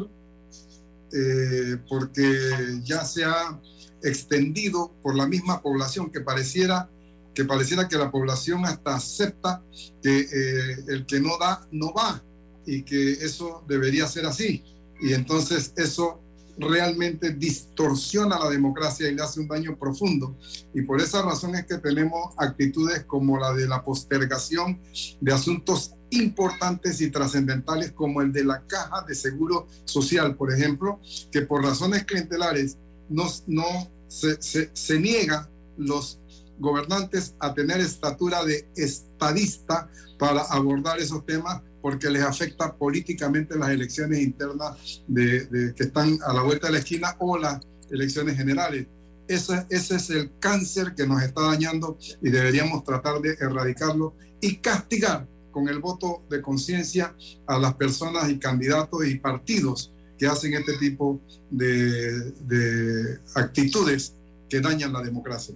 [1.87, 3.57] porque ya se ha
[4.03, 6.89] extendido por la misma población, que pareciera
[7.35, 9.61] que pareciera que la población hasta acepta
[10.01, 12.23] que eh, el que no da, no va,
[12.65, 14.63] y que eso debería ser así.
[15.01, 16.21] Y entonces eso
[16.57, 20.35] realmente distorsiona la democracia y le hace un daño profundo.
[20.73, 24.79] Y por esa razón es que tenemos actitudes como la de la postergación
[25.19, 30.99] de asuntos importantes y trascendentales como el de la caja de seguro social, por ejemplo,
[31.31, 32.77] que por razones clientelares
[33.09, 33.65] no, no
[34.07, 36.19] se, se, niegan los
[36.57, 43.69] gobernantes a tener estatura de estadista para abordar esos temas porque les afecta políticamente las
[43.69, 47.59] elecciones internas que están a la vuelta de la esquina o las
[47.91, 48.87] elecciones generales.
[49.27, 54.55] Ese, ese es el cáncer que nos está dañando y deberíamos tratar de erradicarlo y
[54.55, 57.13] castigar con el voto de conciencia
[57.45, 61.21] a las personas y candidatos y partidos que hacen este tipo
[61.51, 64.15] de, de actitudes
[64.49, 65.53] que dañan la democracia.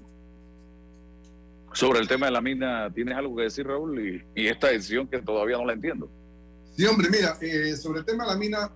[1.73, 4.23] Sobre el tema de la mina, ¿tienes algo que decir, Raúl?
[4.35, 6.07] Y esta decisión que todavía no la entiendo.
[6.79, 8.71] Sí, hombre, mira, eh, sobre el tema de la mina,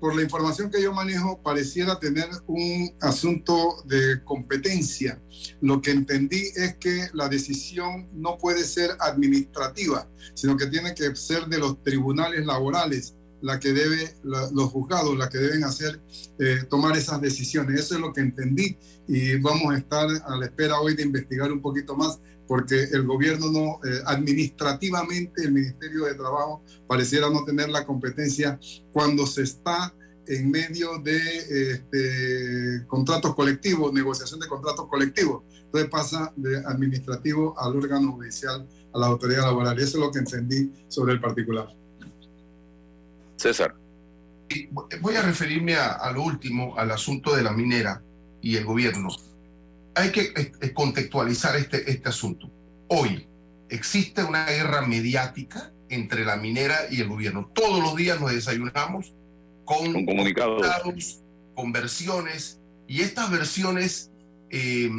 [0.00, 5.22] por la información que yo manejo, pareciera tener un asunto de competencia.
[5.60, 11.14] Lo que entendí es que la decisión no puede ser administrativa, sino que tiene que
[11.14, 16.00] ser de los tribunales laborales la que debe, los juzgados, la que deben hacer,
[16.40, 17.78] eh, tomar esas decisiones.
[17.78, 21.52] Eso es lo que entendí y vamos a estar a la espera hoy de investigar
[21.52, 27.44] un poquito más porque el gobierno no, eh, administrativamente el Ministerio de Trabajo pareciera no
[27.44, 28.58] tener la competencia
[28.92, 29.92] cuando se está
[30.28, 31.18] en medio de
[31.72, 35.42] este, contratos colectivos, negociación de contratos colectivos.
[35.64, 39.78] Entonces pasa de administrativo al órgano judicial, a la autoridad laboral.
[39.78, 41.68] Y eso es lo que entendí sobre el particular.
[43.36, 43.74] César.
[45.00, 48.02] Voy a referirme a, a lo último, al asunto de la minera
[48.40, 49.08] y el gobierno.
[49.96, 52.50] Hay que eh, eh, contextualizar este, este asunto.
[52.88, 53.26] Hoy
[53.70, 57.50] existe una guerra mediática entre la minera y el gobierno.
[57.54, 59.14] Todos los días nos desayunamos
[59.64, 61.22] con, con comunicados,
[61.54, 64.10] con versiones, y estas versiones
[64.50, 64.90] eh,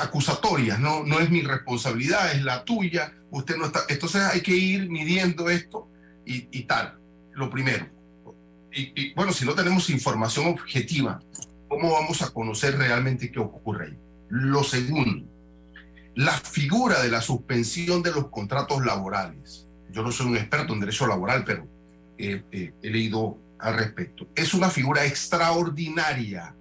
[0.00, 1.04] acusatorias, ¿no?
[1.04, 3.80] no es mi responsabilidad, es la tuya, usted no está.
[3.90, 5.90] Entonces hay que ir midiendo esto
[6.24, 6.98] y, y tal,
[7.32, 7.86] lo primero.
[8.72, 11.20] Y, y, bueno, si no tenemos información objetiva,
[11.72, 13.98] ¿cómo vamos a conocer realmente qué ocurre ahí?
[14.28, 15.26] Lo segundo,
[16.14, 19.66] la figura de la suspensión de los contratos laborales.
[19.90, 21.66] Yo no soy un experto en derecho laboral, pero
[22.18, 24.28] eh, eh, he leído al respecto.
[24.34, 26.54] Es una figura extraordinaria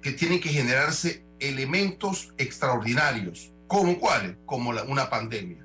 [0.00, 3.52] que tienen que generarse elementos extraordinarios.
[3.66, 4.34] ¿Como cuáles?
[4.46, 5.62] Como una pandemia.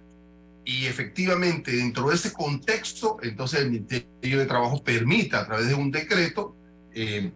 [0.65, 5.73] Y efectivamente, dentro de ese contexto, entonces el Ministerio de Trabajo permite a través de
[5.73, 6.53] un decreto
[6.93, 7.31] eh,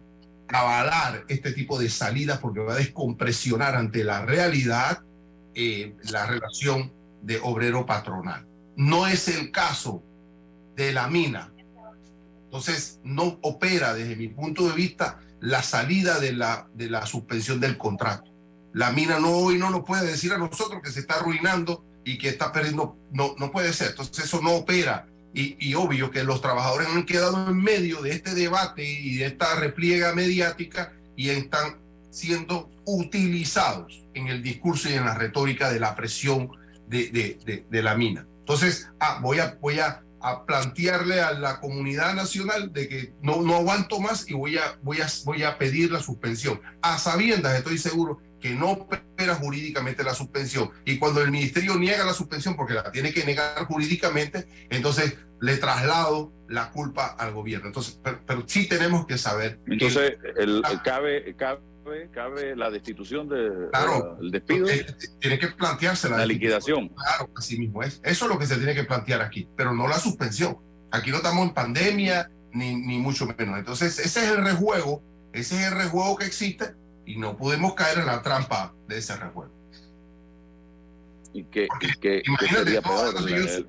[0.52, 5.02] avalar este tipo de salidas porque va a descompresionar ante la realidad
[5.54, 8.46] eh, la relación de obrero-patronal.
[8.76, 10.02] No es el caso
[10.76, 11.52] de la mina.
[12.44, 17.60] Entonces, no opera desde mi punto de vista la salida de la, de la suspensión
[17.60, 18.30] del contrato.
[18.72, 22.18] La mina no hoy no nos puede decir a nosotros que se está arruinando y
[22.18, 23.90] que está perdiendo, no, no puede ser.
[23.90, 28.34] Entonces eso no opera y, obvio que los trabajadores han quedado en medio de este
[28.34, 31.78] debate y de esta repliega mediática y están
[32.10, 36.50] siendo utilizados en el discurso y en la retórica de la presión
[36.88, 38.26] de, de la mina.
[38.40, 43.40] Entonces, ah, voy, a, voy a, a, plantearle a la comunidad nacional de que no,
[43.40, 46.60] no aguanto más y voy a, voy, a, voy a pedir la suspensión.
[46.82, 50.70] A sabiendas, estoy seguro que no opera jurídicamente la suspensión.
[50.84, 55.56] Y cuando el ministerio niega la suspensión, porque la tiene que negar jurídicamente, entonces le
[55.58, 57.68] traslado la culpa al gobierno.
[57.68, 59.60] Entonces, pero, pero sí tenemos que saber.
[59.66, 61.60] Entonces, que, el, el, cabe, cabe,
[62.12, 64.66] cabe la destitución de, claro, el despido.
[65.20, 66.88] Tiene que plantearse la, la liquidación.
[66.88, 68.00] Claro, así mismo es.
[68.02, 70.58] Eso es lo que se tiene que plantear aquí, pero no la suspensión.
[70.90, 73.56] Aquí no estamos en pandemia, ni, ni mucho menos.
[73.56, 75.00] Entonces, ese es el rejuego,
[75.32, 79.16] ese es el rejuego que existe y no podemos caer en la trampa de ese
[79.16, 79.52] rejuego.
[81.32, 83.64] ¿Y qué, y qué, imagínate, qué todo, yo, yo,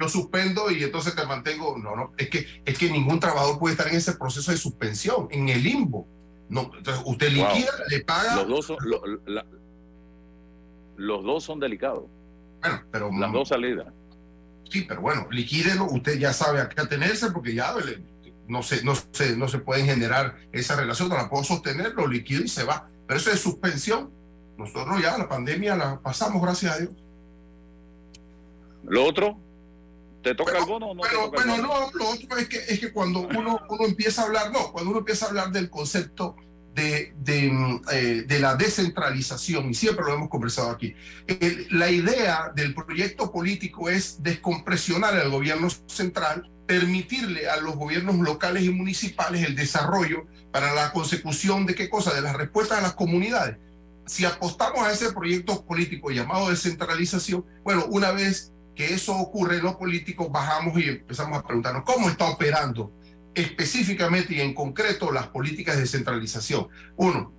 [0.00, 1.78] yo, suspendo y entonces te mantengo.
[1.78, 5.26] No, no, es que, es que ningún trabajador puede estar en ese proceso de suspensión,
[5.30, 6.06] en el limbo.
[6.48, 7.86] No, entonces usted liquida, wow.
[7.88, 8.36] le paga.
[8.36, 9.46] Los dos son, lo, la,
[10.96, 12.04] los dos son delicados.
[12.60, 13.10] Bueno, pero.
[13.12, 13.86] Las dos salidas.
[14.70, 17.72] Sí, pero bueno, liquídelo, usted ya sabe a qué atenerse porque ya
[18.48, 22.06] no se, no, se, no se pueden generar esa relación, no la puedo sostener, lo
[22.06, 22.88] liquido y se va.
[23.06, 24.10] Pero eso es suspensión.
[24.56, 26.94] Nosotros ya la pandemia la pasamos, gracias a Dios.
[28.84, 29.38] ¿Lo otro?
[30.22, 31.00] ¿Te toca bueno, el bono o no?
[31.00, 34.22] Bueno, te toca bueno no, lo otro es que, es que cuando uno, uno empieza
[34.22, 36.36] a hablar, no, cuando uno empieza a hablar del concepto
[36.74, 40.94] de, de, eh, de, la descentralización, y siempre lo hemos conversado aquí.
[41.26, 48.16] El, la idea del proyecto político es descompresionar al gobierno central, permitirle a los gobiernos
[48.16, 52.82] locales y municipales el desarrollo para la consecución de qué cosa, de las respuestas a
[52.82, 53.58] las comunidades.
[54.06, 59.76] Si apostamos a ese proyecto político llamado descentralización, bueno, una vez que eso ocurre, los
[59.76, 62.92] políticos bajamos y empezamos a preguntarnos cómo está operando
[63.34, 66.68] específicamente y en concreto las políticas de descentralización.
[66.96, 67.32] Uno,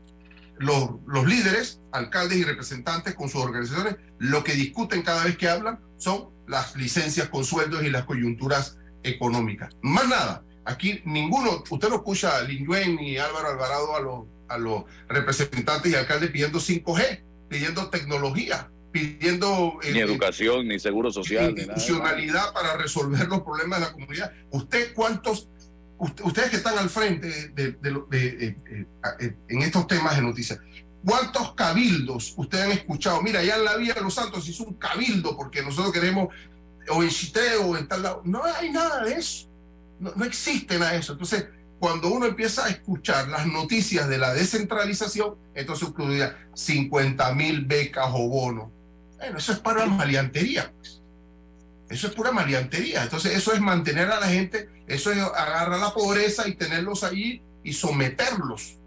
[0.60, 5.50] los, los, líderes, alcaldes y representantes con sus organizaciones, lo que discuten cada vez que
[5.50, 8.78] hablan son las licencias con sueldos y las coyunturas
[9.08, 9.76] económicas.
[9.82, 14.58] Más nada, aquí ninguno, usted no escucha a Lingüen ni Álvaro Alvarado a los, a
[14.58, 21.54] los representantes y alcaldes pidiendo 5G, pidiendo tecnología, pidiendo ni eh, educación, ni seguro social,
[21.56, 24.32] ni funcionalidad para resolver los problemas de la comunidad.
[24.52, 25.50] ¿Usted cuántos
[26.00, 28.88] ustedes que están al frente de, de, de, de,
[29.50, 30.60] en estos temas de noticias,
[31.04, 33.22] ¿cuántos cabildos ustedes han escuchado?
[33.22, 36.30] Mira, ya en la Vía de los Santos hizo un cabildo porque nosotros queremos,
[36.90, 38.22] o en Chité o en tal lado.
[38.26, 39.48] No hay nada de eso.
[40.00, 41.14] No, no existe nada de eso.
[41.14, 41.48] Entonces,
[41.80, 47.66] cuando uno empieza a escuchar las noticias de la descentralización, entonces uno diría 50 mil
[47.66, 48.70] becas o bonos.
[49.18, 50.72] Bueno, eso es para la maleantería.
[50.76, 51.02] Pues.
[51.90, 53.04] Eso es pura maleantería.
[53.04, 57.42] Entonces, eso es mantener a la gente, eso es agarrar la pobreza y tenerlos ahí
[57.64, 58.78] y someterlos.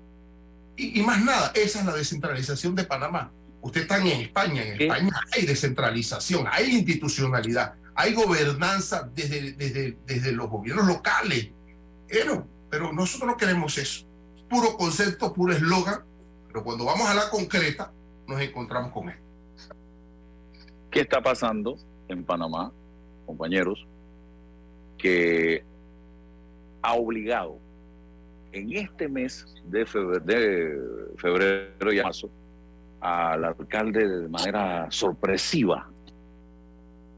[0.76, 3.32] Y, y, más nada, esa es la descentralización de Panamá.
[3.62, 10.32] Usted está en España, en España hay descentralización, hay institucionalidad, hay gobernanza desde, desde, desde
[10.32, 11.50] los gobiernos locales.
[12.08, 14.06] Pero, pero nosotros no queremos eso.
[14.48, 16.02] Puro concepto, puro eslogan,
[16.46, 17.92] pero cuando vamos a la concreta
[18.26, 19.22] nos encontramos con esto.
[20.90, 21.76] ¿Qué está pasando
[22.08, 22.72] en Panamá,
[23.26, 23.86] compañeros?
[24.96, 25.62] Que
[26.82, 27.58] ha obligado
[28.52, 32.30] en este mes de febrero, de febrero y marzo
[33.00, 35.90] al alcalde de manera sorpresiva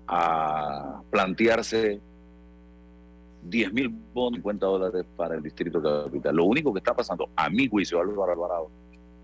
[0.07, 2.01] a plantearse
[3.43, 6.37] 10 mil bonos, 50 dólares para el distrito capital.
[6.37, 8.71] Lo único que está pasando, a mi juicio, Álvaro Alvarado,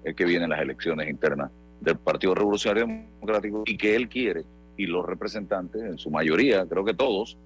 [0.04, 1.50] es que vienen las elecciones internas
[1.80, 4.44] del Partido Revolucionario Democrático y que él quiere,
[4.76, 7.36] y los representantes, en su mayoría, creo que todos,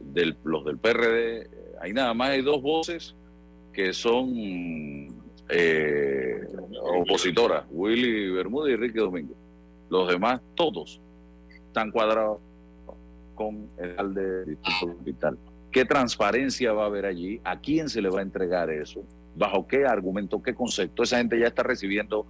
[0.00, 1.48] del, los del PRD,
[1.80, 3.14] hay nada más hay dos voces
[3.72, 4.32] que son
[5.48, 6.40] eh,
[6.82, 9.34] opositoras, Willy Bermúdez y Ricky Domingo.
[9.90, 11.00] Los demás, todos,
[11.48, 12.40] están cuadrados
[13.36, 15.38] con el alcalde del Distrito Capital.
[15.70, 17.40] ¿Qué transparencia va a haber allí?
[17.44, 19.04] ¿A quién se le va a entregar eso?
[19.36, 21.04] ¿Bajo qué argumento, qué concepto?
[21.04, 22.26] Esa gente ya está recibiendo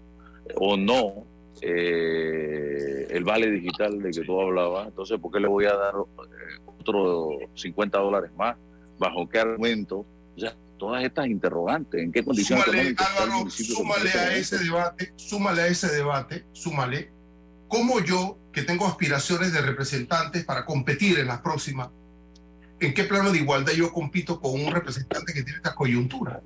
[0.56, 1.24] o no
[1.62, 4.88] eh, el vale digital de que tú hablabas.
[4.88, 8.56] Entonces, ¿por qué le voy a dar eh, otros 50 dólares más?
[8.98, 10.04] ¿Bajo qué argumento?
[10.36, 15.62] O sea, todas estas interrogantes, ¿en qué condiciones súmale, Álvaro, súmale a ese debate, súmale
[15.62, 17.12] a ese debate, súmale,
[17.68, 21.90] cómo yo, que tengo aspiraciones de representantes para competir en las próximas,
[22.80, 26.40] ¿en qué plano de igualdad yo compito con un representante que tiene esta coyuntura?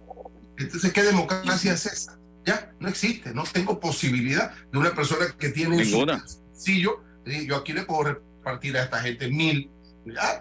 [0.59, 2.18] Entonces, ¿qué democracia es esa?
[2.45, 6.25] Ya, no existe, no tengo posibilidad de una persona que tiene Ninguna.
[6.55, 7.03] Sí, yo,
[7.47, 9.71] yo aquí le puedo repartir a esta gente mil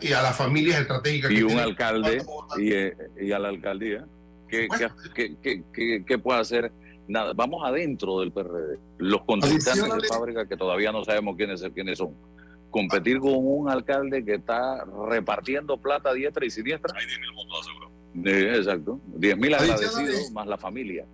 [0.01, 1.31] y a las familias estratégicas.
[1.31, 2.23] Y que un tienen- alcalde
[2.57, 4.05] y, eh, y a la alcaldía.
[4.47, 4.95] ¿Qué, Bueno.
[5.13, 5.35] qué-
[5.73, 6.71] qué- qué puede hacer?
[7.09, 8.79] Nada, vamos adentro del PRD.
[8.99, 12.13] Los contrincantes de fábrica que todavía no sabemos quiénes, quiénes son.
[12.69, 16.93] Competir con un alcalde que está repartiendo plata diestra y siniestra.
[16.95, 17.93] Hay 10 mil votos asegurados.
[18.25, 19.01] Eh, exacto.
[19.15, 21.07] 10 mil agradecidos más la familia.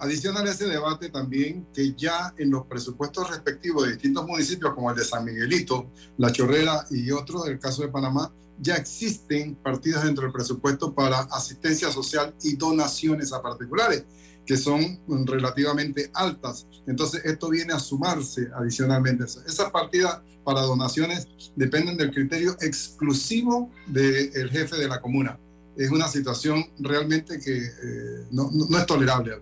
[0.00, 4.90] Adicional a ese debate también que ya en los presupuestos respectivos de distintos municipios como
[4.90, 8.30] el de San Miguelito, La Chorrera y otros del caso de Panamá,
[8.60, 14.04] ya existen partidas dentro del presupuesto para asistencia social y donaciones a particulares,
[14.44, 16.66] que son relativamente altas.
[16.86, 19.24] Entonces esto viene a sumarse adicionalmente.
[19.24, 25.38] Esas partidas para donaciones dependen del criterio exclusivo del jefe de la comuna.
[25.76, 29.34] Es una situación realmente que eh, no, no- es tolerable.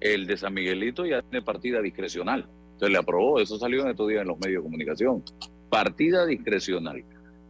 [0.00, 2.48] El de San Miguelito ya tiene partida discrecional.
[2.78, 5.22] Se le aprobó, eso salió en estos días en los medios de comunicación.
[5.70, 7.02] Partida discrecional.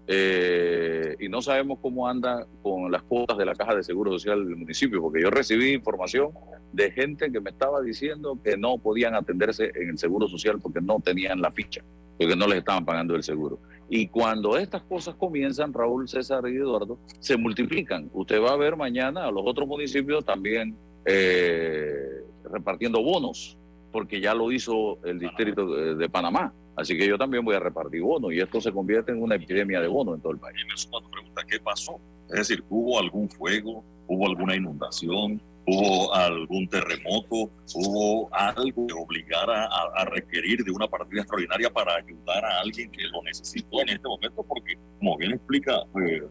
[0.09, 4.47] Eh, y no sabemos cómo anda con las cuotas de la Caja de Seguro Social
[4.47, 6.31] del municipio, porque yo recibí información
[6.73, 10.81] de gente que me estaba diciendo que no podían atenderse en el Seguro Social porque
[10.81, 11.83] no tenían la ficha,
[12.19, 13.59] porque no les estaban pagando el seguro.
[13.89, 18.11] Y cuando estas cosas comienzan, Raúl, César y Eduardo, se multiplican.
[18.13, 23.59] Usted va a ver mañana a los otros municipios también eh, repartiendo bonos,
[23.93, 26.53] porque ya lo hizo el distrito de, de Panamá.
[26.77, 29.81] Así que yo también voy a repartir bonos y esto se convierte en una epidemia
[29.81, 30.59] de bonos en todo el país.
[30.63, 31.99] Y me suma pregunta, ¿qué pasó?
[32.29, 33.83] Es decir, ¿hubo algún fuego?
[34.07, 35.41] ¿Hubo alguna inundación?
[35.67, 37.51] ¿Hubo algún terremoto?
[37.75, 43.03] ¿Hubo algo que obligara a, requerir de una partida extraordinaria para ayudar a alguien que
[43.05, 44.45] lo necesitó en este momento?
[44.45, 46.23] Porque, como bien explica eh,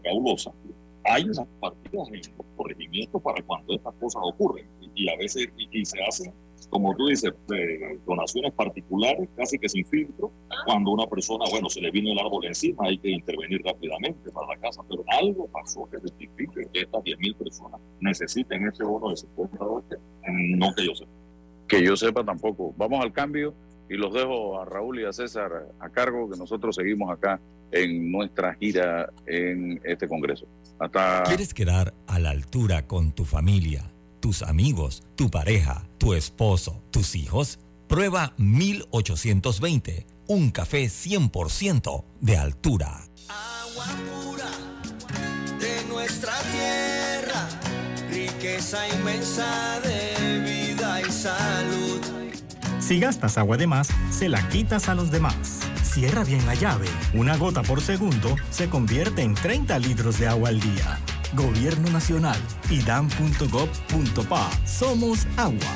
[1.06, 4.68] hay unas partidas en los corregimientos para cuando estas cosas ocurren.
[4.80, 6.34] Y, y a veces, y, y se hacen,
[6.70, 10.32] como tú dices, eh, donaciones particulares, casi que sin filtro,
[10.66, 14.48] cuando una persona, bueno, se le vino el árbol encima, hay que intervenir rápidamente para
[14.48, 19.18] la casa, pero algo pasó que justifique que estas 10.000 personas necesiten ese bono de
[19.18, 21.12] 50 dólares, no que yo sepa.
[21.68, 22.74] Que yo sepa tampoco.
[22.78, 23.56] Vamos al cambio
[23.90, 27.40] y los dejo a Raúl y a César a cargo, que nosotros seguimos acá
[27.72, 30.48] en nuestra gira en este Congreso.
[30.80, 31.24] Hasta...
[31.24, 33.92] ¿Quieres quedar a la altura con tu familia,
[34.26, 37.60] tus amigos, tu pareja, tu esposo, tus hijos?
[37.88, 43.08] Prueba 1820, un café 100% de altura.
[43.30, 44.50] Agua pura
[45.60, 47.48] de nuestra tierra,
[48.10, 52.02] riqueza inmensa de vida y salud.
[52.80, 55.60] Si gastas agua de más, se la quitas a los demás.
[55.84, 56.88] Cierra bien la llave.
[57.14, 61.00] Una gota por segundo se convierte en 30 litros de agua al día.
[61.36, 62.38] Gobierno Nacional
[62.70, 64.50] y dan.gov.pa.
[64.66, 65.76] Somos agua.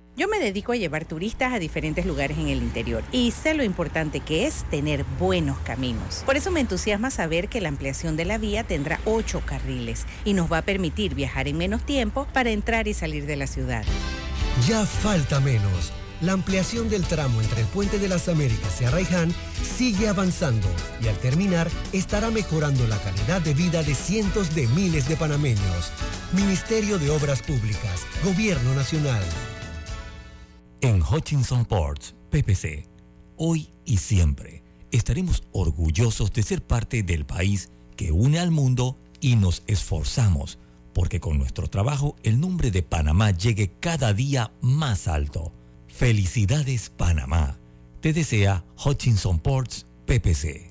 [0.17, 3.63] Yo me dedico a llevar turistas a diferentes lugares en el interior y sé lo
[3.63, 6.23] importante que es tener buenos caminos.
[6.25, 10.33] Por eso me entusiasma saber que la ampliación de la vía tendrá ocho carriles y
[10.33, 13.85] nos va a permitir viajar en menos tiempo para entrar y salir de la ciudad.
[14.67, 15.93] Ya falta menos.
[16.19, 19.33] La ampliación del tramo entre el Puente de las Américas y Arraiján
[19.63, 20.67] sigue avanzando
[21.01, 25.91] y al terminar estará mejorando la calidad de vida de cientos de miles de panameños.
[26.33, 29.23] Ministerio de Obras Públicas, Gobierno Nacional.
[30.83, 32.87] En Hutchinson Ports, PPC,
[33.37, 39.35] hoy y siempre estaremos orgullosos de ser parte del país que une al mundo y
[39.35, 40.57] nos esforzamos
[40.95, 45.53] porque con nuestro trabajo el nombre de Panamá llegue cada día más alto.
[45.87, 47.59] Felicidades Panamá.
[48.01, 50.70] Te desea Hutchinson Ports, PPC.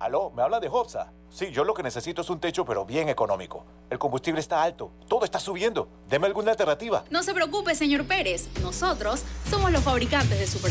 [0.00, 1.12] Aló, ¿me habla de Hopsa?
[1.28, 3.64] Sí, yo lo que necesito es un techo, pero bien económico.
[3.90, 5.88] El combustible está alto, todo está subiendo.
[6.08, 7.04] Deme alguna alternativa.
[7.10, 8.48] No se preocupe, señor Pérez.
[8.62, 10.70] Nosotros somos los fabricantes de Super.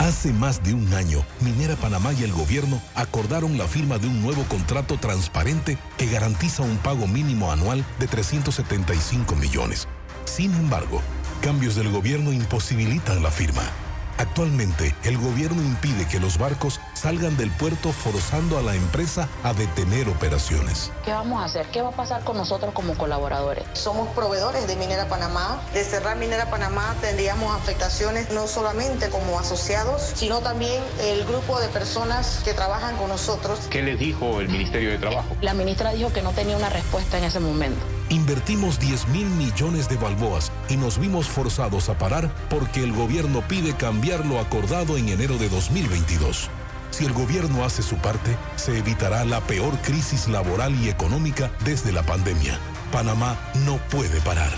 [0.00, 4.22] Hace más de un año, Minera Panamá y el gobierno acordaron la firma de un
[4.22, 9.88] nuevo contrato transparente que garantiza un pago mínimo anual de 375 millones.
[10.24, 11.02] Sin embargo,
[11.42, 13.60] cambios del gobierno imposibilitan la firma.
[14.20, 19.54] Actualmente, el gobierno impide que los barcos salgan del puerto forzando a la empresa a
[19.54, 20.92] detener operaciones.
[21.06, 21.64] ¿Qué vamos a hacer?
[21.68, 23.64] ¿Qué va a pasar con nosotros como colaboradores?
[23.72, 25.62] Somos proveedores de Minera Panamá.
[25.72, 31.68] De cerrar Minera Panamá tendríamos afectaciones no solamente como asociados, sino también el grupo de
[31.68, 33.60] personas que trabajan con nosotros.
[33.70, 35.34] ¿Qué les dijo el Ministerio de Trabajo?
[35.40, 37.80] La ministra dijo que no tenía una respuesta en ese momento.
[38.10, 43.40] Invertimos 10 mil millones de balboas y nos vimos forzados a parar porque el gobierno
[43.46, 46.50] pide cambiar lo acordado en enero de 2022.
[46.90, 51.92] Si el gobierno hace su parte, se evitará la peor crisis laboral y económica desde
[51.92, 52.58] la pandemia.
[52.90, 54.50] Panamá no puede parar.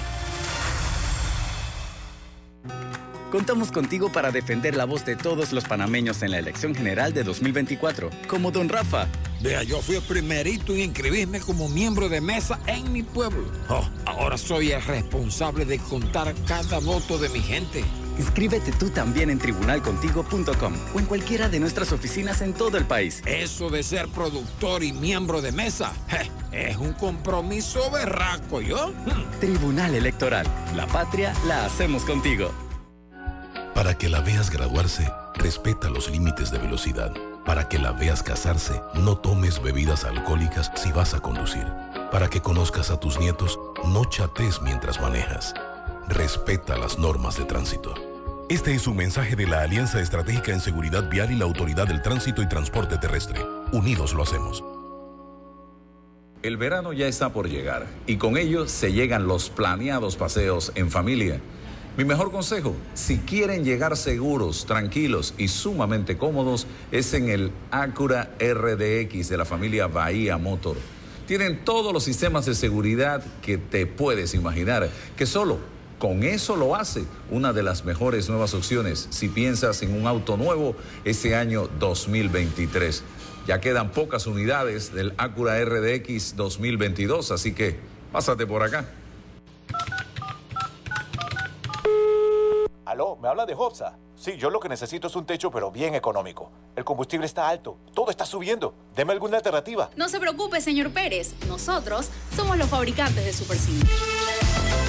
[3.30, 7.22] Contamos contigo para defender la voz de todos los panameños en la elección general de
[7.22, 9.08] 2024, como don Rafa.
[9.42, 13.42] Vea, yo fui el primerito en inscribirme como miembro de mesa en mi pueblo.
[13.68, 17.82] Oh, ahora soy el responsable de contar cada voto de mi gente.
[18.18, 23.20] Inscríbete tú también en tribunalcontigo.com o en cualquiera de nuestras oficinas en todo el país.
[23.26, 28.92] Eso de ser productor y miembro de mesa je, es un compromiso berraco, ¿yo?
[29.40, 30.46] Tribunal Electoral.
[30.76, 32.52] La patria la hacemos contigo.
[33.74, 37.12] Para que la veas graduarse, respeta los límites de velocidad.
[37.44, 41.66] Para que la veas casarse, no tomes bebidas alcohólicas si vas a conducir.
[42.12, 45.52] Para que conozcas a tus nietos, no chates mientras manejas.
[46.08, 47.94] Respeta las normas de tránsito.
[48.48, 52.02] Este es un mensaje de la Alianza Estratégica en Seguridad Vial y la Autoridad del
[52.02, 53.40] Tránsito y Transporte Terrestre.
[53.72, 54.62] Unidos lo hacemos.
[56.42, 60.90] El verano ya está por llegar y con ello se llegan los planeados paseos en
[60.90, 61.40] familia.
[61.94, 68.30] Mi mejor consejo, si quieren llegar seguros, tranquilos y sumamente cómodos, es en el Acura
[68.40, 70.78] RDX de la familia Bahía Motor.
[71.26, 74.88] Tienen todos los sistemas de seguridad que te puedes imaginar,
[75.18, 75.58] que solo
[75.98, 80.38] con eso lo hace una de las mejores nuevas opciones si piensas en un auto
[80.38, 80.74] nuevo
[81.04, 83.02] este año 2023.
[83.46, 87.76] Ya quedan pocas unidades del Acura RDX 2022, así que
[88.12, 88.86] pásate por acá.
[92.84, 93.96] Aló, ¿me habla de Hobsa?
[94.16, 96.50] Sí, yo lo que necesito es un techo, pero bien económico.
[96.74, 98.74] El combustible está alto, todo está subiendo.
[98.96, 99.90] Deme alguna alternativa.
[99.96, 101.34] No se preocupe, señor Pérez.
[101.46, 103.70] Nosotros somos los fabricantes de Super C.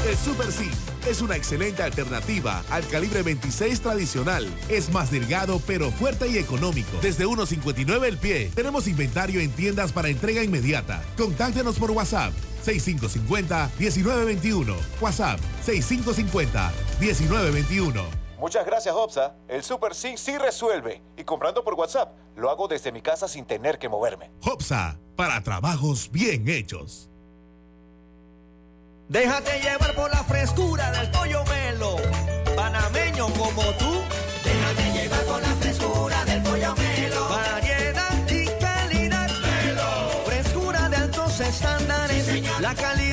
[0.10, 0.70] El Super C
[1.08, 4.48] es una excelente alternativa al calibre 26 tradicional.
[4.70, 6.98] Es más delgado, pero fuerte y económico.
[7.02, 8.52] Desde 1.59 el pie.
[8.56, 11.04] Tenemos inventario en tiendas para entrega inmediata.
[11.16, 12.34] Contáctenos por WhatsApp
[12.64, 14.76] 6550-1921.
[15.02, 18.04] WhatsApp 6550-1921.
[18.40, 19.36] Muchas gracias, Hobsa.
[19.48, 21.02] El Super C sí resuelve.
[21.16, 24.32] Y comprando por WhatsApp, lo hago desde mi casa sin tener que moverme.
[24.42, 27.10] Hopsa, para trabajos bien hechos.
[29.08, 31.96] Déjate llevar por la frescura del pollo melo.
[32.56, 34.02] Panameño como tú.
[34.44, 37.30] Déjate llevar por la frescura del pollo melo.
[37.30, 39.30] Variedad y calidad.
[39.40, 40.10] Melo.
[40.26, 42.23] Frescura de altos estándares.
[42.74, 43.13] La calidad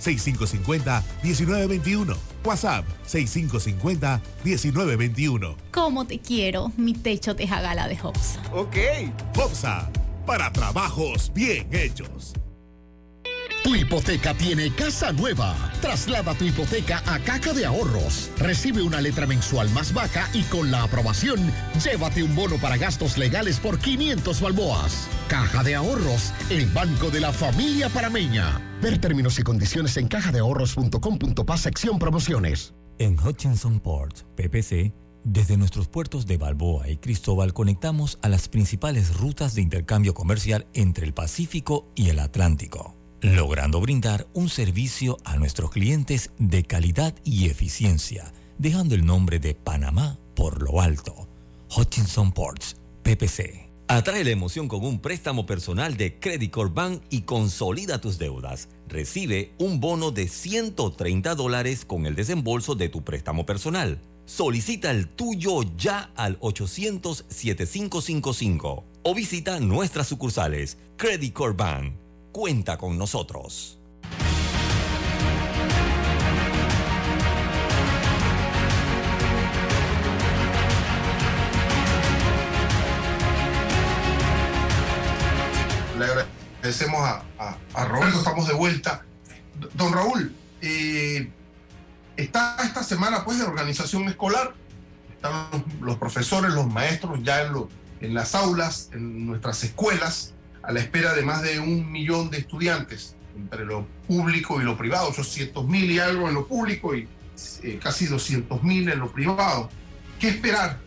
[0.00, 2.16] 6550-1921.
[2.44, 5.56] WhatsApp 6550-1921.
[5.72, 6.70] ¿Cómo te quiero?
[6.76, 8.40] Mi techo de jagala de Hopsa.
[8.52, 8.76] Ok.
[9.36, 9.90] Hopsa,
[10.26, 12.34] para trabajos bien hechos.
[13.64, 15.56] Tu hipoteca tiene casa nueva.
[15.80, 18.30] Traslada tu hipoteca a Caja de Ahorros.
[18.38, 21.50] Recibe una letra mensual más baja y con la aprobación,
[21.82, 25.08] llévate un bono para gastos legales por 500 balboas.
[25.28, 28.60] Caja de Ahorros, el banco de la familia parameña.
[28.82, 32.74] Ver términos y condiciones en cajadeahorros.com.pa sección promociones.
[32.98, 34.92] En Hutchinson Ports, PPC,
[35.24, 40.66] desde nuestros puertos de Balboa y Cristóbal conectamos a las principales rutas de intercambio comercial
[40.74, 42.94] entre el Pacífico y el Atlántico,
[43.24, 49.54] logrando brindar un servicio a nuestros clientes de calidad y eficiencia, dejando el nombre de
[49.54, 51.26] Panamá por lo alto.
[51.74, 53.70] Hutchinson Ports, PPC.
[53.88, 58.68] Atrae la emoción con un préstamo personal de Credit Corp Bank y consolida tus deudas.
[58.88, 64.02] Recibe un bono de 130 dólares con el desembolso de tu préstamo personal.
[64.26, 70.76] Solicita el tuyo ya al 800-7555 o visita nuestras sucursales.
[70.98, 72.03] Credit Corp Bank.
[72.34, 73.78] Cuenta con nosotros.
[85.96, 87.00] Le agradecemos
[87.38, 89.04] a, Roberto, estamos de vuelta.
[89.74, 91.30] Don Raúl, eh,
[92.16, 94.54] está esta semana pues de organización escolar,
[95.14, 97.42] están los, profesores, los maestros ya
[98.00, 100.33] en las aulas, en nuestras escuelas,
[100.66, 104.76] a la espera de más de un millón de estudiantes, entre lo público y lo
[104.76, 107.08] privado, 800 mil y algo en lo público y
[107.62, 109.68] eh, casi 200 mil en lo privado.
[110.18, 110.80] ¿Qué esperar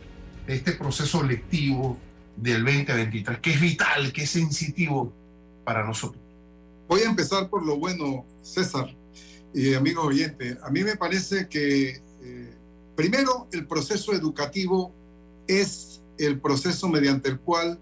[0.46, 1.98] de este proceso lectivo
[2.36, 5.14] del 2023, que es vital, que es sensitivo
[5.64, 6.22] para nosotros?
[6.88, 8.96] Voy a empezar por lo bueno, César
[9.54, 10.58] y amigos oyentes.
[10.64, 12.58] A mí me parece que, eh,
[12.96, 14.94] primero, el proceso educativo
[15.48, 17.80] es el proceso mediante el cual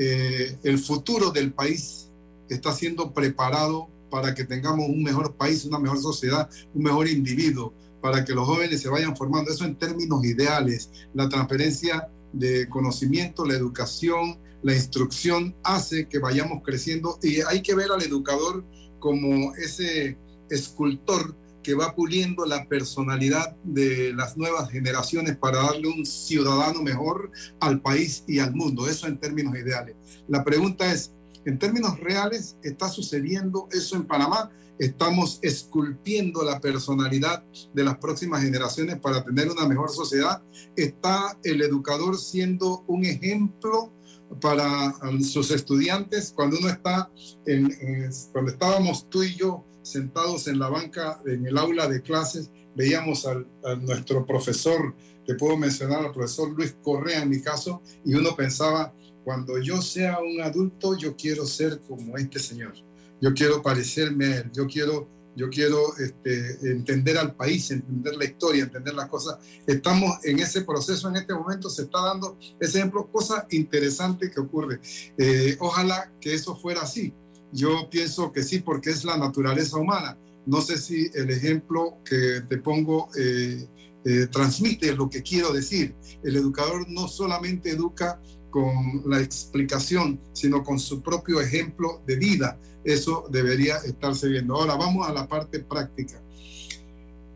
[0.00, 2.08] eh, el futuro del país
[2.48, 7.74] está siendo preparado para que tengamos un mejor país, una mejor sociedad, un mejor individuo,
[8.00, 9.50] para que los jóvenes se vayan formando.
[9.50, 10.88] Eso en términos ideales.
[11.14, 17.74] La transferencia de conocimiento, la educación, la instrucción hace que vayamos creciendo y hay que
[17.74, 18.64] ver al educador
[19.00, 20.16] como ese
[20.48, 21.34] escultor
[21.68, 27.82] que va puliendo la personalidad de las nuevas generaciones para darle un ciudadano mejor al
[27.82, 28.88] país y al mundo.
[28.88, 29.94] Eso en términos ideales.
[30.28, 31.12] La pregunta es,
[31.44, 34.50] en términos reales, ¿está sucediendo eso en Panamá?
[34.78, 37.44] Estamos esculpiendo la personalidad
[37.74, 40.42] de las próximas generaciones para tener una mejor sociedad.
[40.74, 43.92] ¿Está el educador siendo un ejemplo
[44.40, 47.10] para sus estudiantes cuando uno está
[47.44, 52.02] en, en- cuando estábamos tú y yo sentados en la banca en el aula de
[52.02, 54.94] clases veíamos al- a nuestro profesor
[55.26, 58.92] te puedo mencionar al profesor Luis Correa en mi caso y uno pensaba
[59.24, 62.74] cuando yo sea un adulto yo quiero ser como este señor
[63.20, 68.24] yo quiero parecerme a él yo quiero yo quiero este, entender al país, entender la
[68.24, 69.38] historia, entender las cosas.
[69.68, 74.40] Estamos en ese proceso en este momento, se está dando ese ejemplo, cosa interesante que
[74.40, 74.80] ocurre.
[75.16, 77.14] Eh, ojalá que eso fuera así.
[77.52, 80.18] Yo pienso que sí, porque es la naturaleza humana.
[80.46, 83.66] No sé si el ejemplo que te pongo eh,
[84.04, 85.94] eh, transmite lo que quiero decir.
[86.22, 88.20] El educador no solamente educa
[88.50, 92.58] con la explicación, sino con su propio ejemplo de vida.
[92.84, 94.54] Eso debería estarse viendo.
[94.54, 96.22] Ahora vamos a la parte práctica.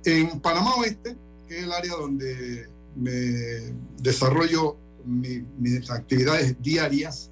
[0.04, 1.16] En Panamá Oeste,
[1.48, 7.30] que es el área donde me desarrollo mi- mis actividades diarias,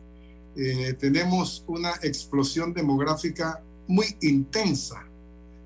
[0.56, 5.06] eh, tenemos una explosión demográfica muy intensa.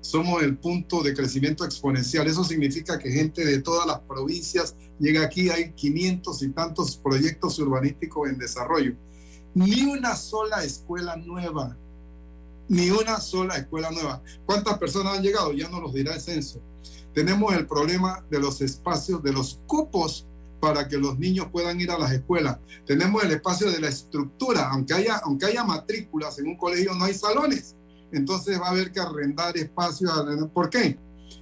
[0.01, 2.27] Somos el punto de crecimiento exponencial.
[2.27, 5.49] Eso significa que gente de todas las provincias llega aquí.
[5.49, 8.95] Hay 500 y tantos proyectos urbanísticos en desarrollo.
[9.55, 11.75] Ni una sola escuela nueva.
[12.67, 14.21] Ni una sola escuela nueva.
[14.45, 15.53] ¿Cuántas personas han llegado?
[15.53, 16.61] Ya nos los dirá el censo.
[17.13, 20.27] Tenemos el problema de los espacios, de los cupos
[20.59, 22.57] para que los niños puedan ir a las escuelas.
[22.85, 27.05] Tenemos el espacio de la estructura, aunque haya, aunque haya matrículas en un colegio, no
[27.05, 27.75] hay salones.
[28.11, 30.11] Entonces va a haber que arrendar espacios.
[30.53, 30.97] ¿Por qué?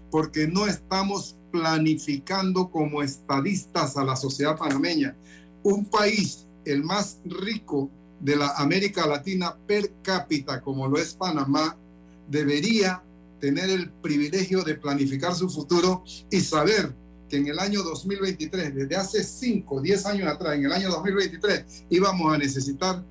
[0.10, 5.16] Porque no estamos planificando como estadistas a la sociedad panameña.
[5.64, 7.90] Un país, el más rico
[8.20, 11.78] de la América Latina per cápita, como lo es Panamá,
[12.28, 13.04] debería
[13.40, 16.96] tener el privilegio de planificar su futuro y saber
[17.34, 21.86] que en el año 2023, desde hace 5, 10 años atrás, en el año 2023,
[21.90, 23.04] íbamos a necesitar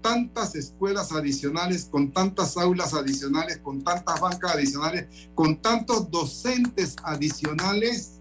[0.00, 8.20] tantas escuelas adicionales, con tantas aulas adicionales, con tantas bancas adicionales, con tantos docentes adicionales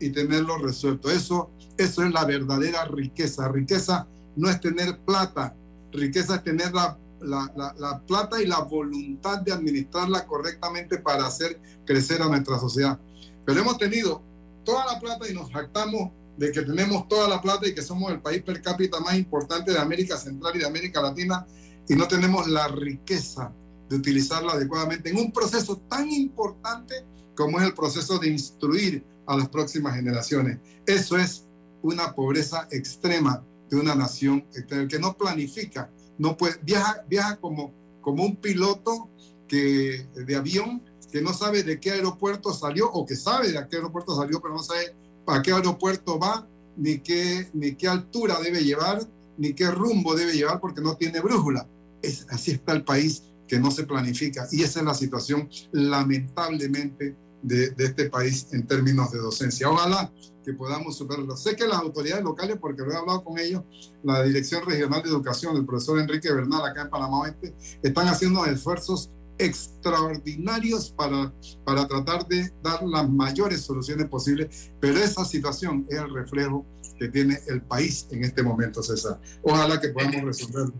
[0.00, 1.10] y tenerlo resuelto.
[1.10, 3.48] Eso, eso es la verdadera riqueza.
[3.48, 5.54] Riqueza no es tener plata,
[5.92, 11.26] riqueza es tener la, la, la, la plata y la voluntad de administrarla correctamente para
[11.26, 12.98] hacer crecer a nuestra sociedad.
[13.44, 14.29] Pero hemos tenido
[14.70, 18.10] toda la plata y nos jactamos de que tenemos toda la plata y que somos
[18.12, 21.46] el país per cápita más importante de América Central y de América Latina
[21.88, 23.52] y no tenemos la riqueza
[23.88, 27.04] de utilizarla adecuadamente en un proceso tan importante
[27.34, 30.58] como es el proceso de instruir a las próximas generaciones.
[30.86, 31.46] Eso es
[31.82, 37.72] una pobreza extrema de una nación el que no planifica, no puede, viaja, viaja como,
[38.00, 39.08] como un piloto
[39.48, 43.76] que, de avión que no sabe de qué aeropuerto salió o que sabe de qué
[43.76, 44.94] aeropuerto salió, pero no sabe
[45.26, 46.46] a qué aeropuerto va,
[46.76, 49.06] ni qué, ni qué altura debe llevar,
[49.36, 51.66] ni qué rumbo debe llevar porque no tiene brújula.
[52.02, 57.16] Es, así está el país que no se planifica y esa es la situación lamentablemente
[57.42, 59.68] de, de este país en términos de docencia.
[59.68, 60.12] Ojalá
[60.44, 61.36] que podamos superarlo.
[61.36, 63.62] Sé que las autoridades locales, porque lo he hablado con ellos,
[64.02, 68.44] la Dirección Regional de Educación, el profesor Enrique Bernal acá en Panamá Oeste, están haciendo
[68.46, 71.32] esfuerzos extraordinarios para,
[71.64, 76.66] para tratar de dar las mayores soluciones posibles, pero esa situación es el reflejo
[76.98, 79.18] que tiene el país en este momento, César.
[79.42, 80.74] Ojalá que podamos resolverlo.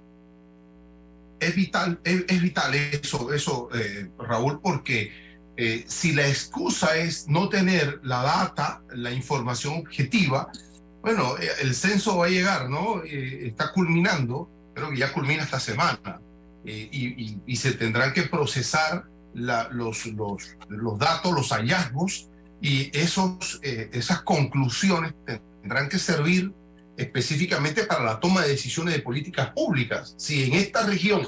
[1.40, 5.10] Es vital, es, es vital eso, eso eh, Raúl, porque
[5.56, 10.52] eh, si la excusa es no tener la data, la información objetiva,
[11.00, 13.02] bueno, eh, el censo va a llegar, ¿no?
[13.02, 16.20] Está culminando, creo que ya culmina esta semana,
[16.64, 19.04] y, y, se tendrán que procesar
[19.34, 22.28] la, los, los, los, datos, los hallazgos,
[22.60, 25.14] y esos, esas conclusiones
[25.62, 26.52] tendrán que servir
[26.98, 30.14] específicamente para la toma de decisiones de políticas públicas.
[30.18, 31.26] Si en esta región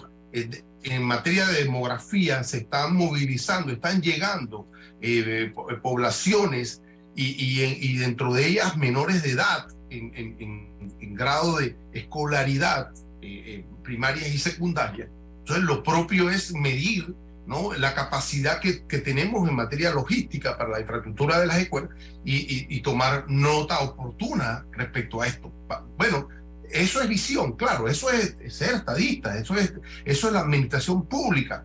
[0.84, 4.68] en materia de demografía se están movilizando, están llegando
[5.00, 6.82] eh, eh, poblaciones
[7.14, 7.34] y,
[7.80, 14.38] y, dentro de ellas menores de edad en, en, grado de escolaridad eh, primaria y
[14.38, 15.10] secundaria.
[15.42, 17.14] Entonces lo propio es medir
[17.46, 17.72] ¿no?
[17.74, 21.90] la capacidad que, que, tenemos en materia logística para la infraestructura de las escuelas
[22.24, 25.52] y, y tomar nota oportuna respecto a esto.
[25.98, 26.28] Bueno,
[26.72, 29.74] eso es visión, claro, eso es, ser estadista, eso es,
[30.04, 31.64] eso es la administración pública.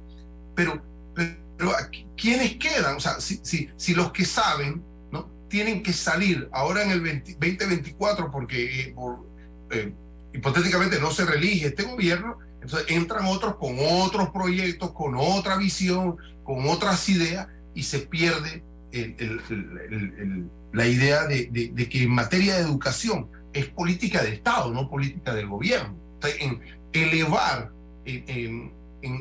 [0.56, 0.82] Pero,
[1.14, 1.72] pero
[2.18, 2.98] ¿quiénes quedan?
[2.98, 5.32] O sea, si, si, si, los que saben ¿no?
[5.50, 8.96] tienen que salir ahora en el 2024 porque eh,
[9.72, 9.94] eh,
[10.34, 16.18] hipotéticamente no se reelige este gobierno, entonces entran otros con otros proyectos, con otra visión,
[16.44, 18.62] con otras ideas y se pierde
[20.74, 25.48] la idea de, que en materia de educación es política de Estado, no política del
[25.48, 25.96] gobierno.
[26.40, 26.60] en
[26.92, 27.72] elevar
[28.04, 28.74] en,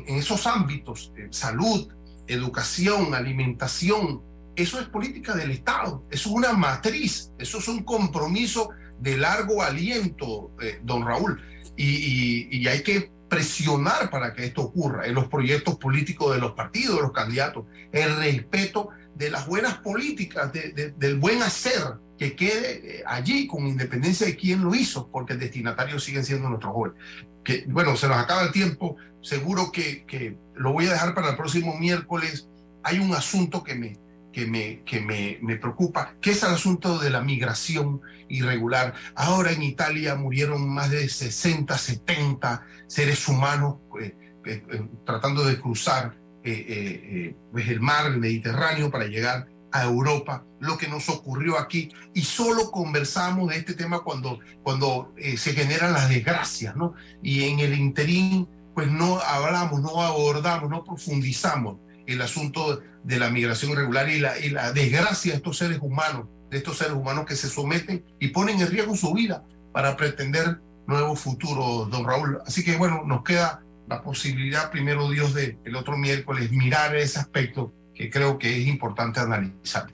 [0.07, 1.87] esos ámbitos, salud,
[2.27, 4.21] educación, alimentación,
[4.57, 9.63] eso es política del Estado, eso es una matriz, eso es un compromiso de largo
[9.63, 11.41] aliento, eh, don Raúl,
[11.77, 16.95] y, hay que presionar para que esto ocurra en los proyectos políticos de los partidos,
[16.95, 21.81] de los candidatos, el respeto de las buenas políticas, del buen hacer,
[22.17, 26.49] que quede eh, allí con independencia de quién lo hizo, porque el destinatario siguen siendo
[26.49, 26.99] nuestros jóvenes.
[27.43, 31.31] Que, bueno, se nos acaba el tiempo, seguro que, que, lo voy a dejar para
[31.31, 32.47] el próximo miércoles.
[32.83, 33.97] Hay un asunto que me,
[34.37, 38.93] que me, que me, me preocupa, que es el asunto de la migración irregular.
[39.15, 44.15] Ahora en Italia murieron más de 60, 70 seres humanos eh,
[44.45, 50.87] eh, tratando de cruzar pues el mar, el Mediterráneo, para llegar a Europa, lo que
[50.87, 56.09] nos ocurrió aquí, y solo conversamos de este tema cuando, cuando eh, se generan las
[56.09, 56.93] desgracias, ¿no?
[57.23, 63.29] Y en el interín, pues no hablamos, no abordamos, no profundizamos el asunto de la
[63.29, 67.25] migración irregular y la, y la desgracia de estos seres humanos, de estos seres humanos
[67.25, 72.39] que se someten y ponen en riesgo su vida para pretender nuevos futuros, don Raúl.
[72.45, 77.19] Así que bueno, nos queda la posibilidad, primero Dios, de el otro miércoles mirar ese
[77.19, 79.87] aspecto que creo que es importante analizar.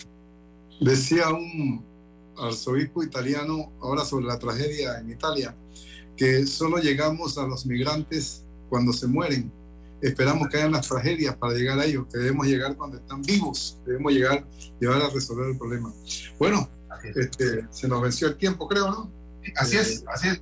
[0.79, 1.85] Decía un
[2.37, 5.55] arzobispo italiano ahora sobre la tragedia en Italia,
[6.17, 9.51] que solo llegamos a los migrantes cuando se mueren.
[10.03, 13.79] Esperamos que hayan las tragedias para llegar a ellos, que debemos llegar cuando están vivos,
[13.85, 14.45] debemos llegar,
[14.77, 15.93] llevar a resolver el problema.
[16.37, 16.69] Bueno,
[17.15, 19.11] este, se nos venció el tiempo, creo, ¿no?
[19.55, 20.41] Así es, eh, así es.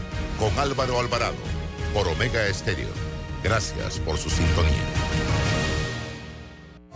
[0.41, 1.35] con Álvaro Alvarado
[1.93, 2.87] por Omega Estéreo.
[3.43, 4.71] Gracias por su sintonía.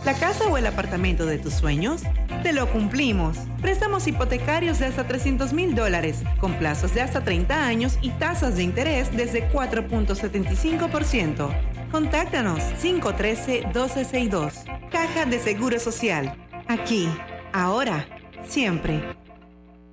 [0.04, 2.02] ¿La casa o el apartamento de tus sueños?
[2.42, 3.36] Te lo cumplimos.
[3.62, 8.56] Préstamos hipotecarios de hasta 300 mil dólares, con plazos de hasta 30 años y tasas
[8.56, 11.90] de interés desde 4.75%.
[11.92, 14.90] Contáctanos 513-1262.
[14.90, 16.36] Caja de Seguro Social.
[16.66, 17.08] Aquí,
[17.52, 18.08] ahora,
[18.48, 19.04] siempre.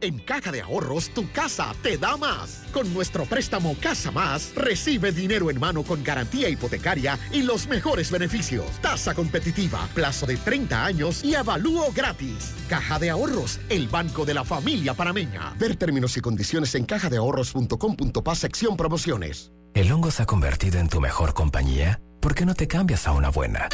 [0.04, 2.64] En Caja de Ahorros, tu casa te da más.
[2.74, 8.12] Con nuestro préstamo Casa Más, recibe dinero en mano con garantía hipotecaria y los mejores
[8.12, 8.66] beneficios.
[8.82, 12.52] Tasa competitiva, plazo de 30 años y avalúo gratis.
[12.68, 15.54] Caja de Ahorros, el banco de la familia panameña.
[15.58, 19.54] Ver términos y condiciones en cajadeahorros.com.pa sección promociones.
[19.74, 22.02] ¿El hongo se ha convertido en tu mejor compañía?
[22.20, 23.70] ¿Por qué no te cambias a una buena?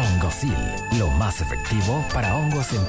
[0.00, 0.56] Hongosil,
[0.98, 2.84] lo más efectivo para hongos en